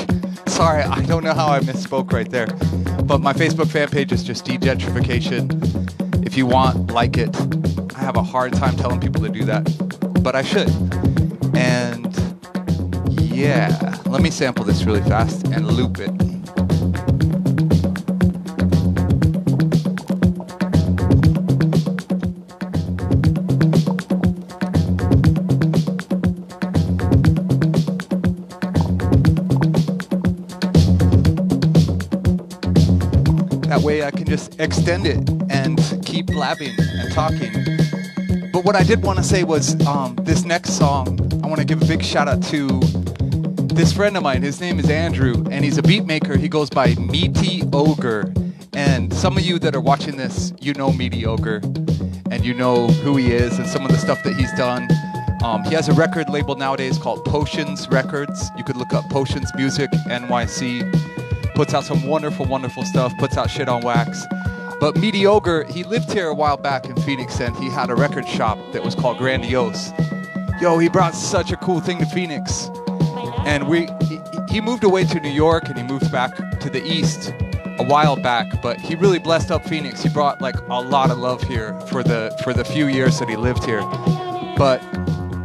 [0.50, 2.46] Sorry, I don't know how I misspoke right there.
[3.04, 6.24] But my Facebook fan page is just Djentrification.
[6.26, 7.57] If you want, like it.
[8.08, 9.64] Have a hard time telling people to do that,
[10.22, 10.70] but I should.
[11.54, 12.06] And
[13.20, 16.08] yeah, let me sample this really fast and loop it.
[33.68, 37.77] That way I can just extend it and keep blabbing and talking.
[38.68, 41.80] What I did want to say was um, this next song, I want to give
[41.80, 42.68] a big shout out to
[43.64, 44.42] this friend of mine.
[44.42, 46.36] His name is Andrew, and he's a beat maker.
[46.36, 48.30] He goes by Meaty Ogre.
[48.74, 51.62] And some of you that are watching this, you know Meaty Ogre,
[52.30, 54.86] and you know who he is and some of the stuff that he's done.
[55.42, 58.50] Um, he has a record label nowadays called Potions Records.
[58.58, 60.84] You could look up Potions Music NYC
[61.58, 64.24] puts out some wonderful, wonderful stuff, puts out shit on wax.
[64.80, 67.96] But Meaty Ogre, he lived here a while back in Phoenix and he had a
[67.96, 69.90] record shop that was called Grandiose.
[70.60, 72.70] Yo, he brought such a cool thing to Phoenix.
[73.44, 76.80] And we he, he moved away to New York and he moved back to the
[76.84, 77.32] east
[77.80, 80.02] a while back, but he really blessed up Phoenix.
[80.02, 83.28] He brought like a lot of love here for the for the few years that
[83.28, 83.82] he lived here.
[84.56, 84.80] But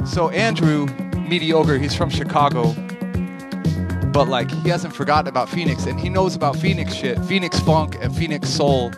[0.06, 0.86] so Andrew
[1.28, 2.74] Meaty Ogre, he's from Chicago,
[4.12, 7.98] but like he hasn't forgotten about Phoenix and he knows about Phoenix shit, Phoenix funk
[8.00, 8.92] and Phoenix soul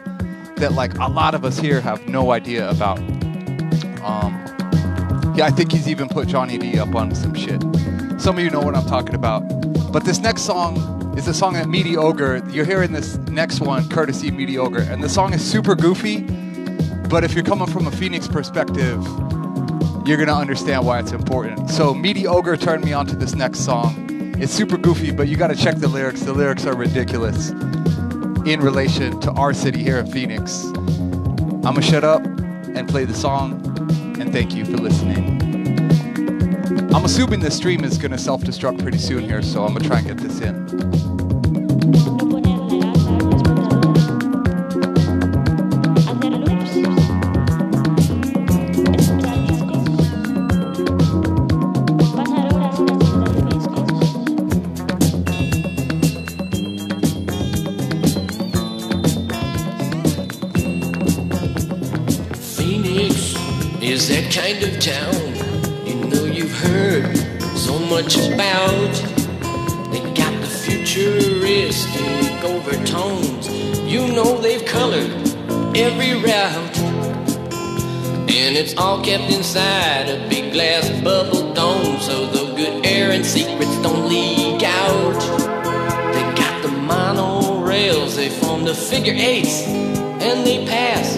[0.58, 3.00] that like a lot of us here have no idea about.
[4.04, 4.42] Um,
[5.36, 7.62] yeah, I think he's even put Johnny D up on some shit.
[8.22, 9.42] Some of you know what I'm talking about.
[9.92, 13.88] But this next song is a song that Meaty Ogre, you're hearing this next one
[13.90, 16.22] courtesy Meaty Ogre, and the song is super goofy,
[17.10, 19.04] but if you're coming from a Phoenix perspective,
[20.06, 21.70] you're gonna understand why it's important.
[21.70, 24.36] So Meaty Ogre turned me on to this next song.
[24.40, 26.22] It's super goofy, but you gotta check the lyrics.
[26.22, 27.52] The lyrics are ridiculous
[28.46, 30.66] in relation to our city here in Phoenix.
[30.66, 33.60] I'm gonna shut up and play the song,
[34.20, 35.42] and thank you for listening.
[36.94, 40.08] I'm assuming this stream is gonna self-destruct pretty soon here, so I'm gonna try and
[40.08, 42.25] get this in.
[64.06, 67.18] Is that kind of town you know you've heard
[67.58, 68.94] so much about.
[69.92, 73.50] They got the futuristic overtones.
[73.82, 75.10] You know they've colored
[75.76, 76.78] every route.
[78.30, 83.26] And it's all kept inside a big glass bubble dome so the good air and
[83.26, 85.20] secrets don't leak out.
[86.14, 91.16] They got the monorails, they form the figure eights, and they pass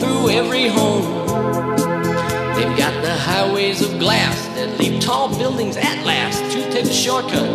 [0.00, 1.23] through every home.
[2.76, 7.48] Got the highways of glass that leave tall buildings at last to take a shortcut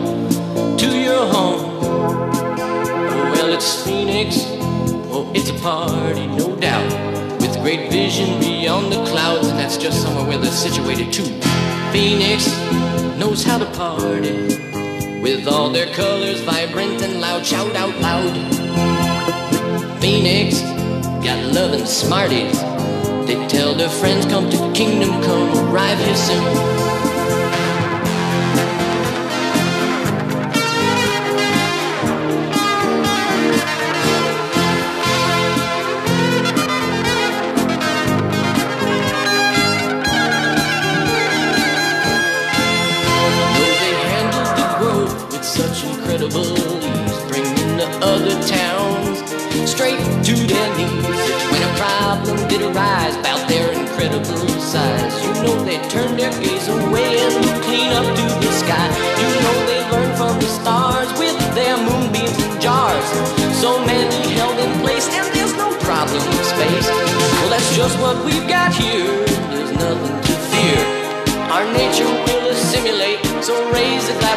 [0.80, 1.82] to your home.
[3.32, 4.46] Well, it's Phoenix,
[5.12, 6.90] oh, it's a party, no doubt,
[7.42, 11.26] with great vision beyond the clouds, and that's just somewhere where they're situated too.
[11.92, 12.48] Phoenix
[13.20, 14.60] knows how to party
[15.22, 18.34] with all their colors vibrant and loud, shout out loud.
[20.00, 20.62] Phoenix
[21.22, 22.69] got loving smarties.
[23.30, 26.79] They tell their friends, come to kingdom come, arrive here soon.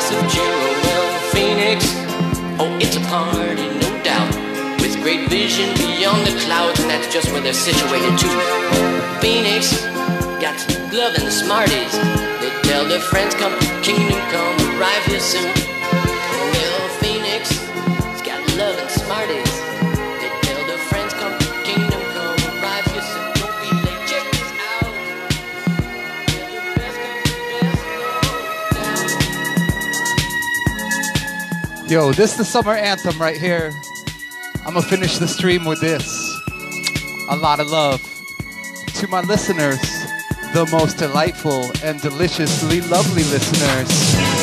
[0.04, 1.86] Oh, well, Phoenix,
[2.58, 4.34] oh, it's a party, no doubt.
[4.80, 8.28] With great vision beyond the clouds, and that's just where they're situated too.
[9.20, 9.80] Phoenix,
[10.42, 10.58] got
[10.92, 11.92] love and the smarties.
[12.40, 15.81] They tell their friends, come, kingdom come, arrive here soon.
[31.92, 33.70] Yo, this is the summer anthem right here.
[34.64, 36.08] I'm gonna finish the stream with this.
[37.28, 38.00] A lot of love
[38.94, 39.78] to my listeners,
[40.54, 44.41] the most delightful and deliciously lovely listeners.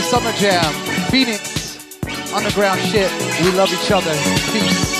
[0.00, 0.72] Is Summer Jam,
[1.10, 1.76] Phoenix,
[2.32, 3.12] underground shit.
[3.42, 4.14] We love each other.
[4.50, 4.99] Peace.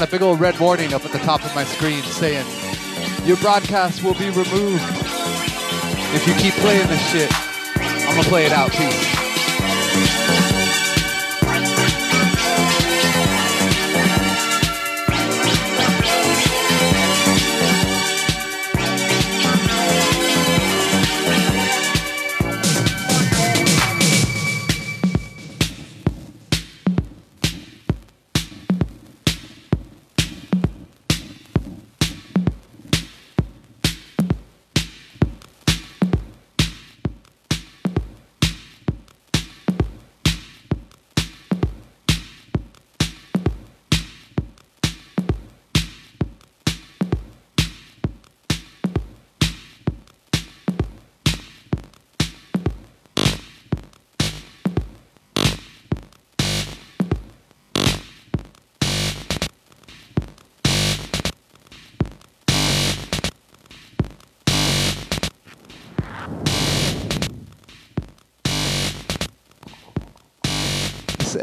[0.00, 2.46] A big old red warning up at the top of my screen saying,
[3.26, 4.82] Your broadcast will be removed
[6.14, 7.30] if you keep playing this shit.
[8.08, 8.70] I'm gonna play it out.
[8.70, 10.69] Peace.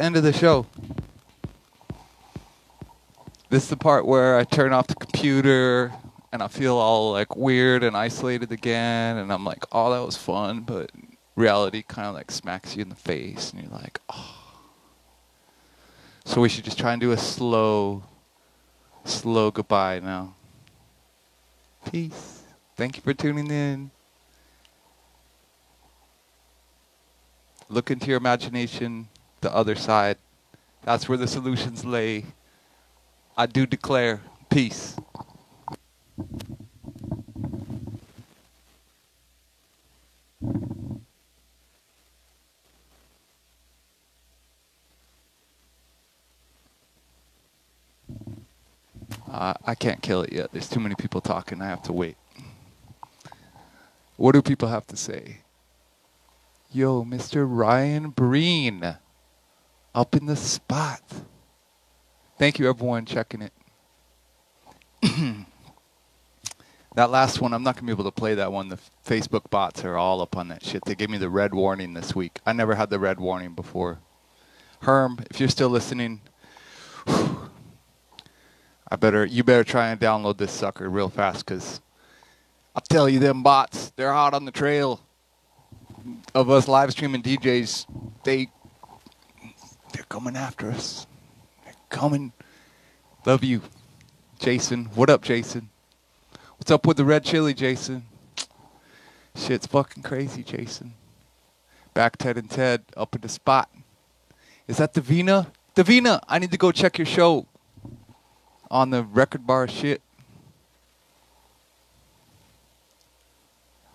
[0.07, 0.65] End of the show.
[3.49, 5.91] This is the part where I turn off the computer
[6.31, 10.15] and I feel all like weird and isolated again, and I'm like, oh, that was
[10.15, 10.91] fun, but
[11.35, 14.35] reality kind of like smacks you in the face, and you're like, oh.
[16.23, 18.03] So we should just try and do a slow,
[19.03, 20.35] slow goodbye now.
[21.91, 22.43] Peace.
[22.77, 23.91] Thank you for tuning in.
[27.67, 29.09] Look into your imagination,
[29.41, 30.17] the other side.
[30.83, 32.25] That's where the solutions lay.
[33.35, 34.95] I do declare peace.
[49.29, 50.51] Uh, I can't kill it yet.
[50.51, 51.61] There's too many people talking.
[51.61, 52.17] I have to wait.
[54.15, 55.41] What do people have to say?
[56.71, 57.45] Yo, Mr.
[57.47, 58.97] Ryan Breen,
[59.97, 61.01] up in the spot.
[62.37, 63.51] Thank you, everyone, checking it.
[66.95, 68.69] that last one, I'm not gonna be able to play that one.
[68.69, 70.85] The Facebook bots are all up on that shit.
[70.85, 72.39] They gave me the red warning this week.
[72.45, 73.97] I never had the red warning before.
[74.83, 76.21] Herm, if you're still listening,
[77.07, 77.47] I
[78.99, 81.81] better you better try and download this sucker real fast because
[82.75, 85.01] I'll tell you them bots, they're hot on the trail
[86.35, 87.87] of us live streaming DJs.
[88.23, 88.49] They
[89.97, 91.07] they're coming after us.
[91.63, 92.31] They're coming.
[93.25, 93.63] Love you,
[94.37, 94.85] Jason.
[94.93, 95.69] What up, Jason?
[96.57, 98.05] What's up with the red chili, Jason?
[99.35, 100.93] Shit's fucking crazy, Jason.
[101.95, 103.71] Back Ted and Ted up in the spot.
[104.67, 105.47] Is that Davina?
[105.75, 107.47] Davina, I need to go check your show
[108.69, 110.03] on the record bar shit.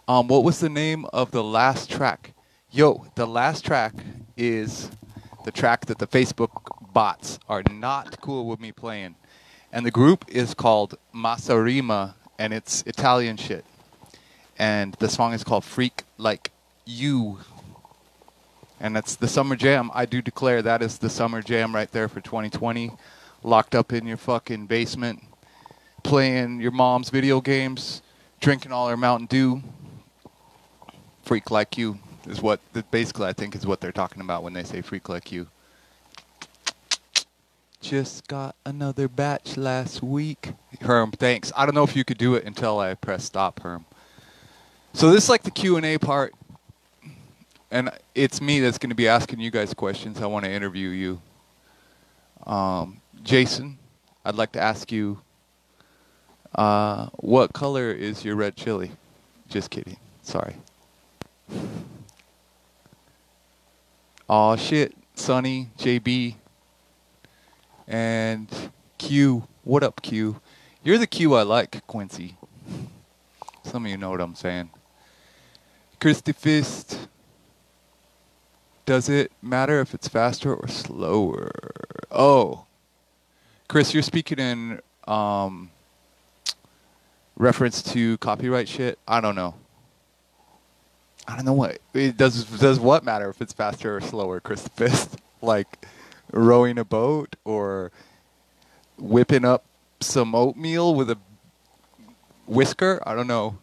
[0.08, 2.32] Um, what was the name of the last track?
[2.72, 3.94] Yo, the last track
[4.36, 4.90] is
[5.44, 6.50] the track that the Facebook
[6.92, 9.16] bots are not cool with me playing.
[9.72, 13.64] And the group is called Masarima, and it's Italian shit.
[14.58, 16.50] And the song is called Freak Like
[16.84, 17.38] You.
[18.78, 19.90] And that's the summer jam.
[19.94, 22.92] I do declare that is the summer jam right there for 2020.
[23.42, 25.22] Locked up in your fucking basement,
[26.02, 28.02] playing your mom's video games,
[28.40, 29.62] drinking all her Mountain Dew.
[31.22, 34.64] Freak like you is what basically I think is what they're talking about when they
[34.64, 35.46] say free like you.
[37.80, 40.52] Just got another batch last week.
[40.80, 41.52] Herm, thanks.
[41.56, 43.84] I don't know if you could do it until I press stop, Herm.
[44.94, 46.32] So this is like the Q&A part.
[47.72, 50.20] And it's me that's going to be asking you guys questions.
[50.20, 51.20] I want to interview you.
[52.46, 53.78] Um, Jason,
[54.24, 55.20] I'd like to ask you,
[56.54, 58.92] uh, what color is your red chili?
[59.48, 59.96] Just kidding.
[60.22, 60.54] Sorry.
[64.28, 64.94] Aw, shit.
[65.14, 66.36] Sonny, JB,
[67.86, 68.48] and
[68.98, 69.46] Q.
[69.62, 70.40] What up, Q?
[70.82, 72.36] You're the Q I like, Quincy.
[73.64, 74.70] Some of you know what I'm saying.
[76.00, 77.08] Christy Fist.
[78.86, 81.50] Does it matter if it's faster or slower?
[82.10, 82.64] Oh.
[83.68, 85.70] Chris, you're speaking in um,
[87.36, 88.98] reference to copyright shit?
[89.06, 89.54] I don't know.
[91.26, 92.44] I don't know what it does.
[92.44, 95.16] Does what matter if it's faster or slower, Chris Fist?
[95.42, 95.86] like
[96.32, 97.92] rowing a boat or
[98.98, 99.64] whipping up
[100.00, 101.18] some oatmeal with a
[102.46, 103.02] whisker?
[103.06, 103.58] I don't know.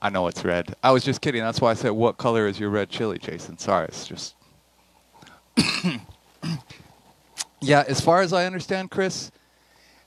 [0.00, 0.74] I know it's red.
[0.82, 1.42] I was just kidding.
[1.42, 4.34] That's why I said, "What color is your red chili, Jason?" Sorry, it's just.
[7.60, 9.32] yeah, as far as I understand, Chris,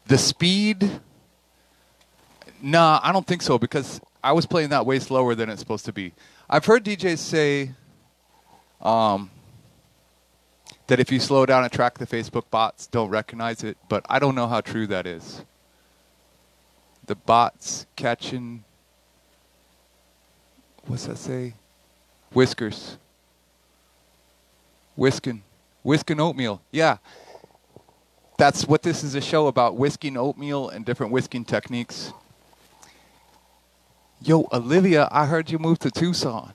[0.05, 1.01] the speed.
[2.61, 5.85] Nah, I don't think so because I was playing that way slower than it's supposed
[5.85, 6.13] to be.
[6.49, 7.71] I've heard DJs say
[8.81, 9.31] um,
[10.87, 14.19] that if you slow down a track, the Facebook bots don't recognize it, but I
[14.19, 15.43] don't know how true that is.
[17.07, 18.63] The bots catching
[20.85, 21.53] what's that say?
[22.33, 22.97] Whiskers.
[24.95, 25.43] Whisking.
[25.83, 26.61] Whisking oatmeal.
[26.71, 26.97] Yeah.
[28.37, 32.11] That's what this is a show about whisking oatmeal and different whisking techniques.
[34.23, 36.53] Yo, Olivia, I heard you moved to Tucson.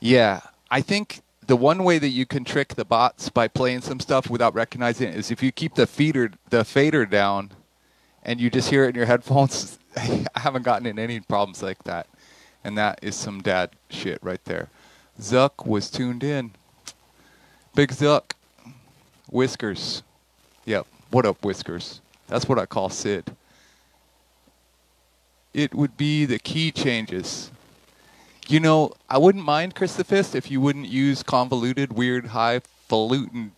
[0.00, 0.40] Yeah,
[0.70, 4.28] I think the one way that you can trick the bots by playing some stuff
[4.28, 7.52] without recognizing it is if you keep the feeder the fader down
[8.26, 9.78] and you just hear it in your headphones.
[9.96, 12.08] I haven't gotten in any problems like that.
[12.64, 14.68] And that is some dad shit right there.
[15.20, 16.50] Zuck was tuned in.
[17.74, 18.32] Big Zuck.
[19.30, 20.02] Whiskers.
[20.64, 20.86] Yep.
[21.10, 22.00] What up, Whiskers?
[22.26, 23.34] That's what I call Sid.
[25.54, 27.50] It would be the key changes.
[28.48, 33.52] You know, I wouldn't mind, Chris the Fist, if you wouldn't use convoluted, weird, highfalutin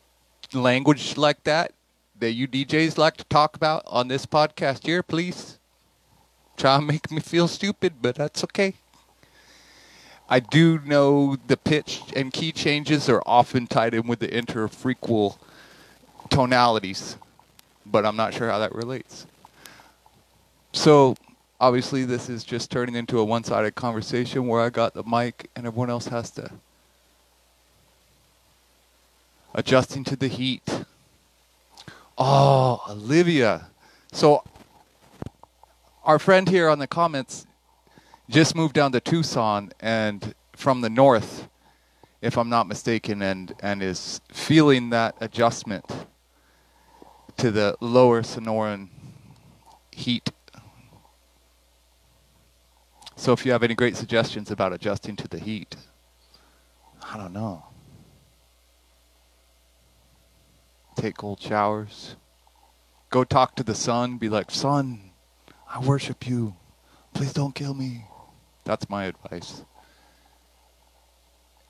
[0.55, 1.73] language like that
[2.19, 5.59] that you DJs like to talk about on this podcast here, please.
[6.57, 8.75] Try and make me feel stupid, but that's okay.
[10.29, 15.39] I do know the pitch and key changes are often tied in with the interfrequal
[16.29, 17.17] tonalities,
[17.91, 19.27] but I'm not sure how that relates.
[20.73, 21.17] So,
[21.61, 25.51] obviously, this is just turning into a one sided conversation where I got the mic
[25.57, 26.51] and everyone else has to
[29.55, 30.85] adjusting to the heat.
[32.17, 33.69] Oh, Olivia.
[34.13, 34.43] So,
[36.05, 37.47] our friend here on the comments
[38.31, 41.49] just moved down to Tucson and from the north,
[42.21, 45.85] if I'm not mistaken, and, and is feeling that adjustment
[47.39, 48.89] to the lower Sonoran
[49.93, 50.31] heat.
[53.17, 55.75] So, if you have any great suggestions about adjusting to the heat,
[57.03, 57.65] I don't know.
[60.97, 62.17] Take cold showers.
[63.11, 64.19] Go talk to the sun.
[64.19, 65.11] Be like, Sun,
[65.69, 66.57] I worship you.
[67.15, 68.05] Please don't kill me.
[68.65, 69.65] That's my advice.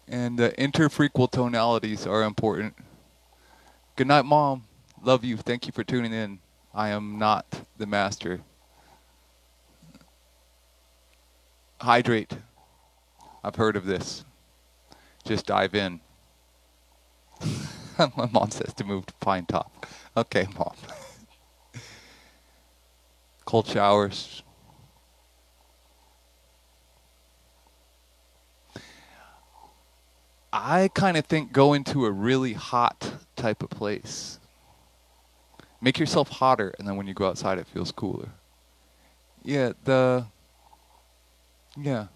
[0.07, 2.75] And the interfrequent tonalities are important.
[3.97, 4.68] Good night, Mom.
[5.03, 5.37] Love you.
[5.37, 6.41] Thank you for tuning in.
[6.75, 7.47] I am not
[7.77, 8.41] the master.
[11.81, 12.33] Hydrate.
[13.45, 14.25] I've heard of this.
[15.25, 16.01] Just dive in.
[17.99, 19.71] My mom says to move to Pinetop.
[20.17, 20.75] Okay, Mom.
[23.45, 24.43] Cold showers.
[30.53, 34.38] I kind of think go into a really hot type of place.
[35.81, 38.31] Make yourself hotter, and then when you go outside, it feels cooler.
[39.45, 40.27] Yeah, the.
[41.77, 42.07] Yeah.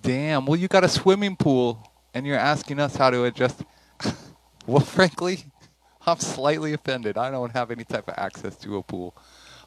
[0.00, 0.46] Damn.
[0.46, 3.62] Well, you got a swimming pool, and you're asking us how to adjust.
[4.66, 5.44] well, frankly,
[6.06, 7.18] I'm slightly offended.
[7.18, 9.14] I don't have any type of access to a pool.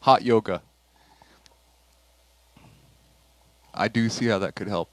[0.01, 0.61] Hot yoga.
[3.73, 4.89] I do see how that could help.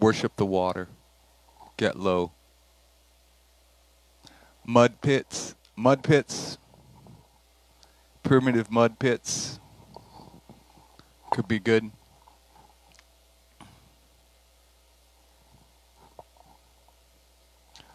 [0.00, 0.88] Worship the water.
[1.78, 2.32] Get low.
[4.66, 5.54] Mud pits.
[5.76, 6.58] Mud pits.
[8.22, 9.60] Primitive mud pits.
[11.30, 11.90] Could be good.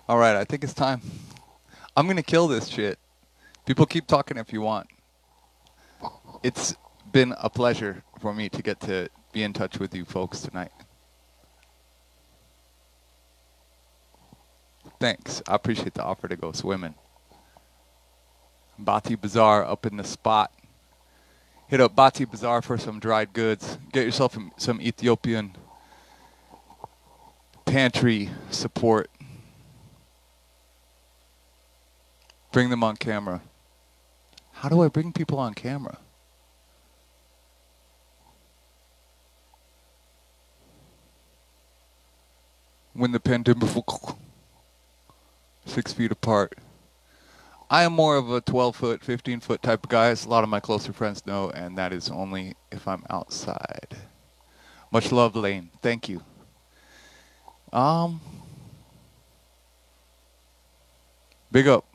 [0.07, 1.01] All right, I think it's time.
[1.95, 2.97] I'm going to kill this shit.
[3.65, 4.87] People keep talking if you want.
[6.41, 6.75] It's
[7.11, 10.71] been a pleasure for me to get to be in touch with you folks tonight.
[15.03, 15.41] Thanks.
[15.49, 16.95] I appreciate the offer to go swimming.
[18.79, 20.53] Bati Bazaar up in the spot.
[21.67, 23.77] Hit up Bati Bazaar for some dried goods.
[23.91, 25.57] Get yourself some- Ethiopian
[27.65, 29.11] pantry support.
[32.53, 33.41] Bring them on camera.
[34.53, 35.97] How do I bring people on camera?
[42.93, 43.59] When the pandemic
[45.65, 46.57] six feet apart.
[47.69, 50.43] I am more of a 12 foot, 15 foot type of guy, as a lot
[50.43, 53.97] of my closer friends know, and that is only if I'm outside.
[54.91, 55.71] Much love, Lane.
[55.81, 56.21] Thank you.
[57.71, 58.21] Um,
[61.51, 61.85] big up.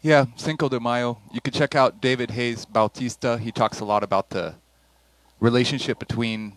[0.00, 1.18] Yeah, Cinco de Mayo.
[1.32, 3.38] You can check out David Hayes Bautista.
[3.38, 4.54] He talks a lot about the
[5.40, 6.56] relationship between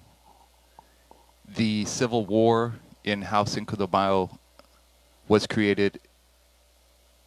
[1.48, 4.40] the Civil War in how Cinco de Mayo
[5.32, 5.98] was created.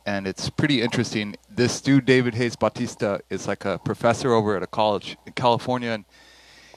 [0.04, 1.36] And it's pretty interesting.
[1.48, 5.88] This dude, David Hayes Bautista, is like a professor over at a college in California.
[5.88, 6.04] And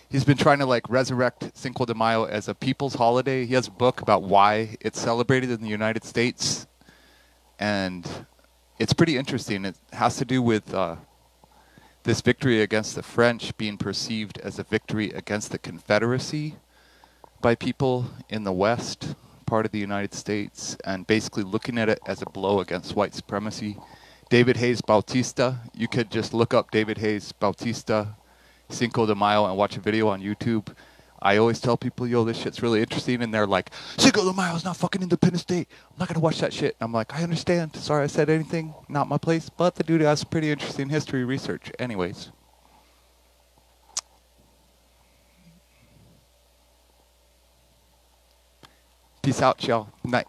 [0.09, 3.45] he's been trying to like resurrect Cinco de Mayo as a people's holiday.
[3.45, 6.65] He has a book about why it's celebrated in the United States.
[7.59, 8.07] And
[8.79, 9.65] it's pretty interesting.
[9.65, 10.95] It has to do with uh,
[12.03, 16.55] this victory against the French being perceived as a victory against the Confederacy
[17.41, 19.13] by people in the West
[19.47, 23.15] part of the United States and basically looking at it as a blow against white
[23.15, 23.77] supremacy.
[24.29, 28.15] David Hayes Bautista, you could just look up David Hayes Bautista
[28.69, 30.75] Cinco de Mayo and watch a video on YouTube.
[31.19, 34.55] I always tell people, yo, this shit's really interesting, and they're like, Cinco de Mayo
[34.55, 35.65] is not fucking Independence Day.
[35.89, 36.75] I'm not gonna watch that shit.
[36.79, 37.75] I'm like, I understand.
[37.75, 38.75] Sorry I said anything.
[38.87, 39.49] Not my place.
[39.49, 41.71] But the dude has pretty interesting history research.
[41.79, 42.31] Anyways.
[49.27, 49.89] Peace out, y'all.
[50.05, 50.25] Night.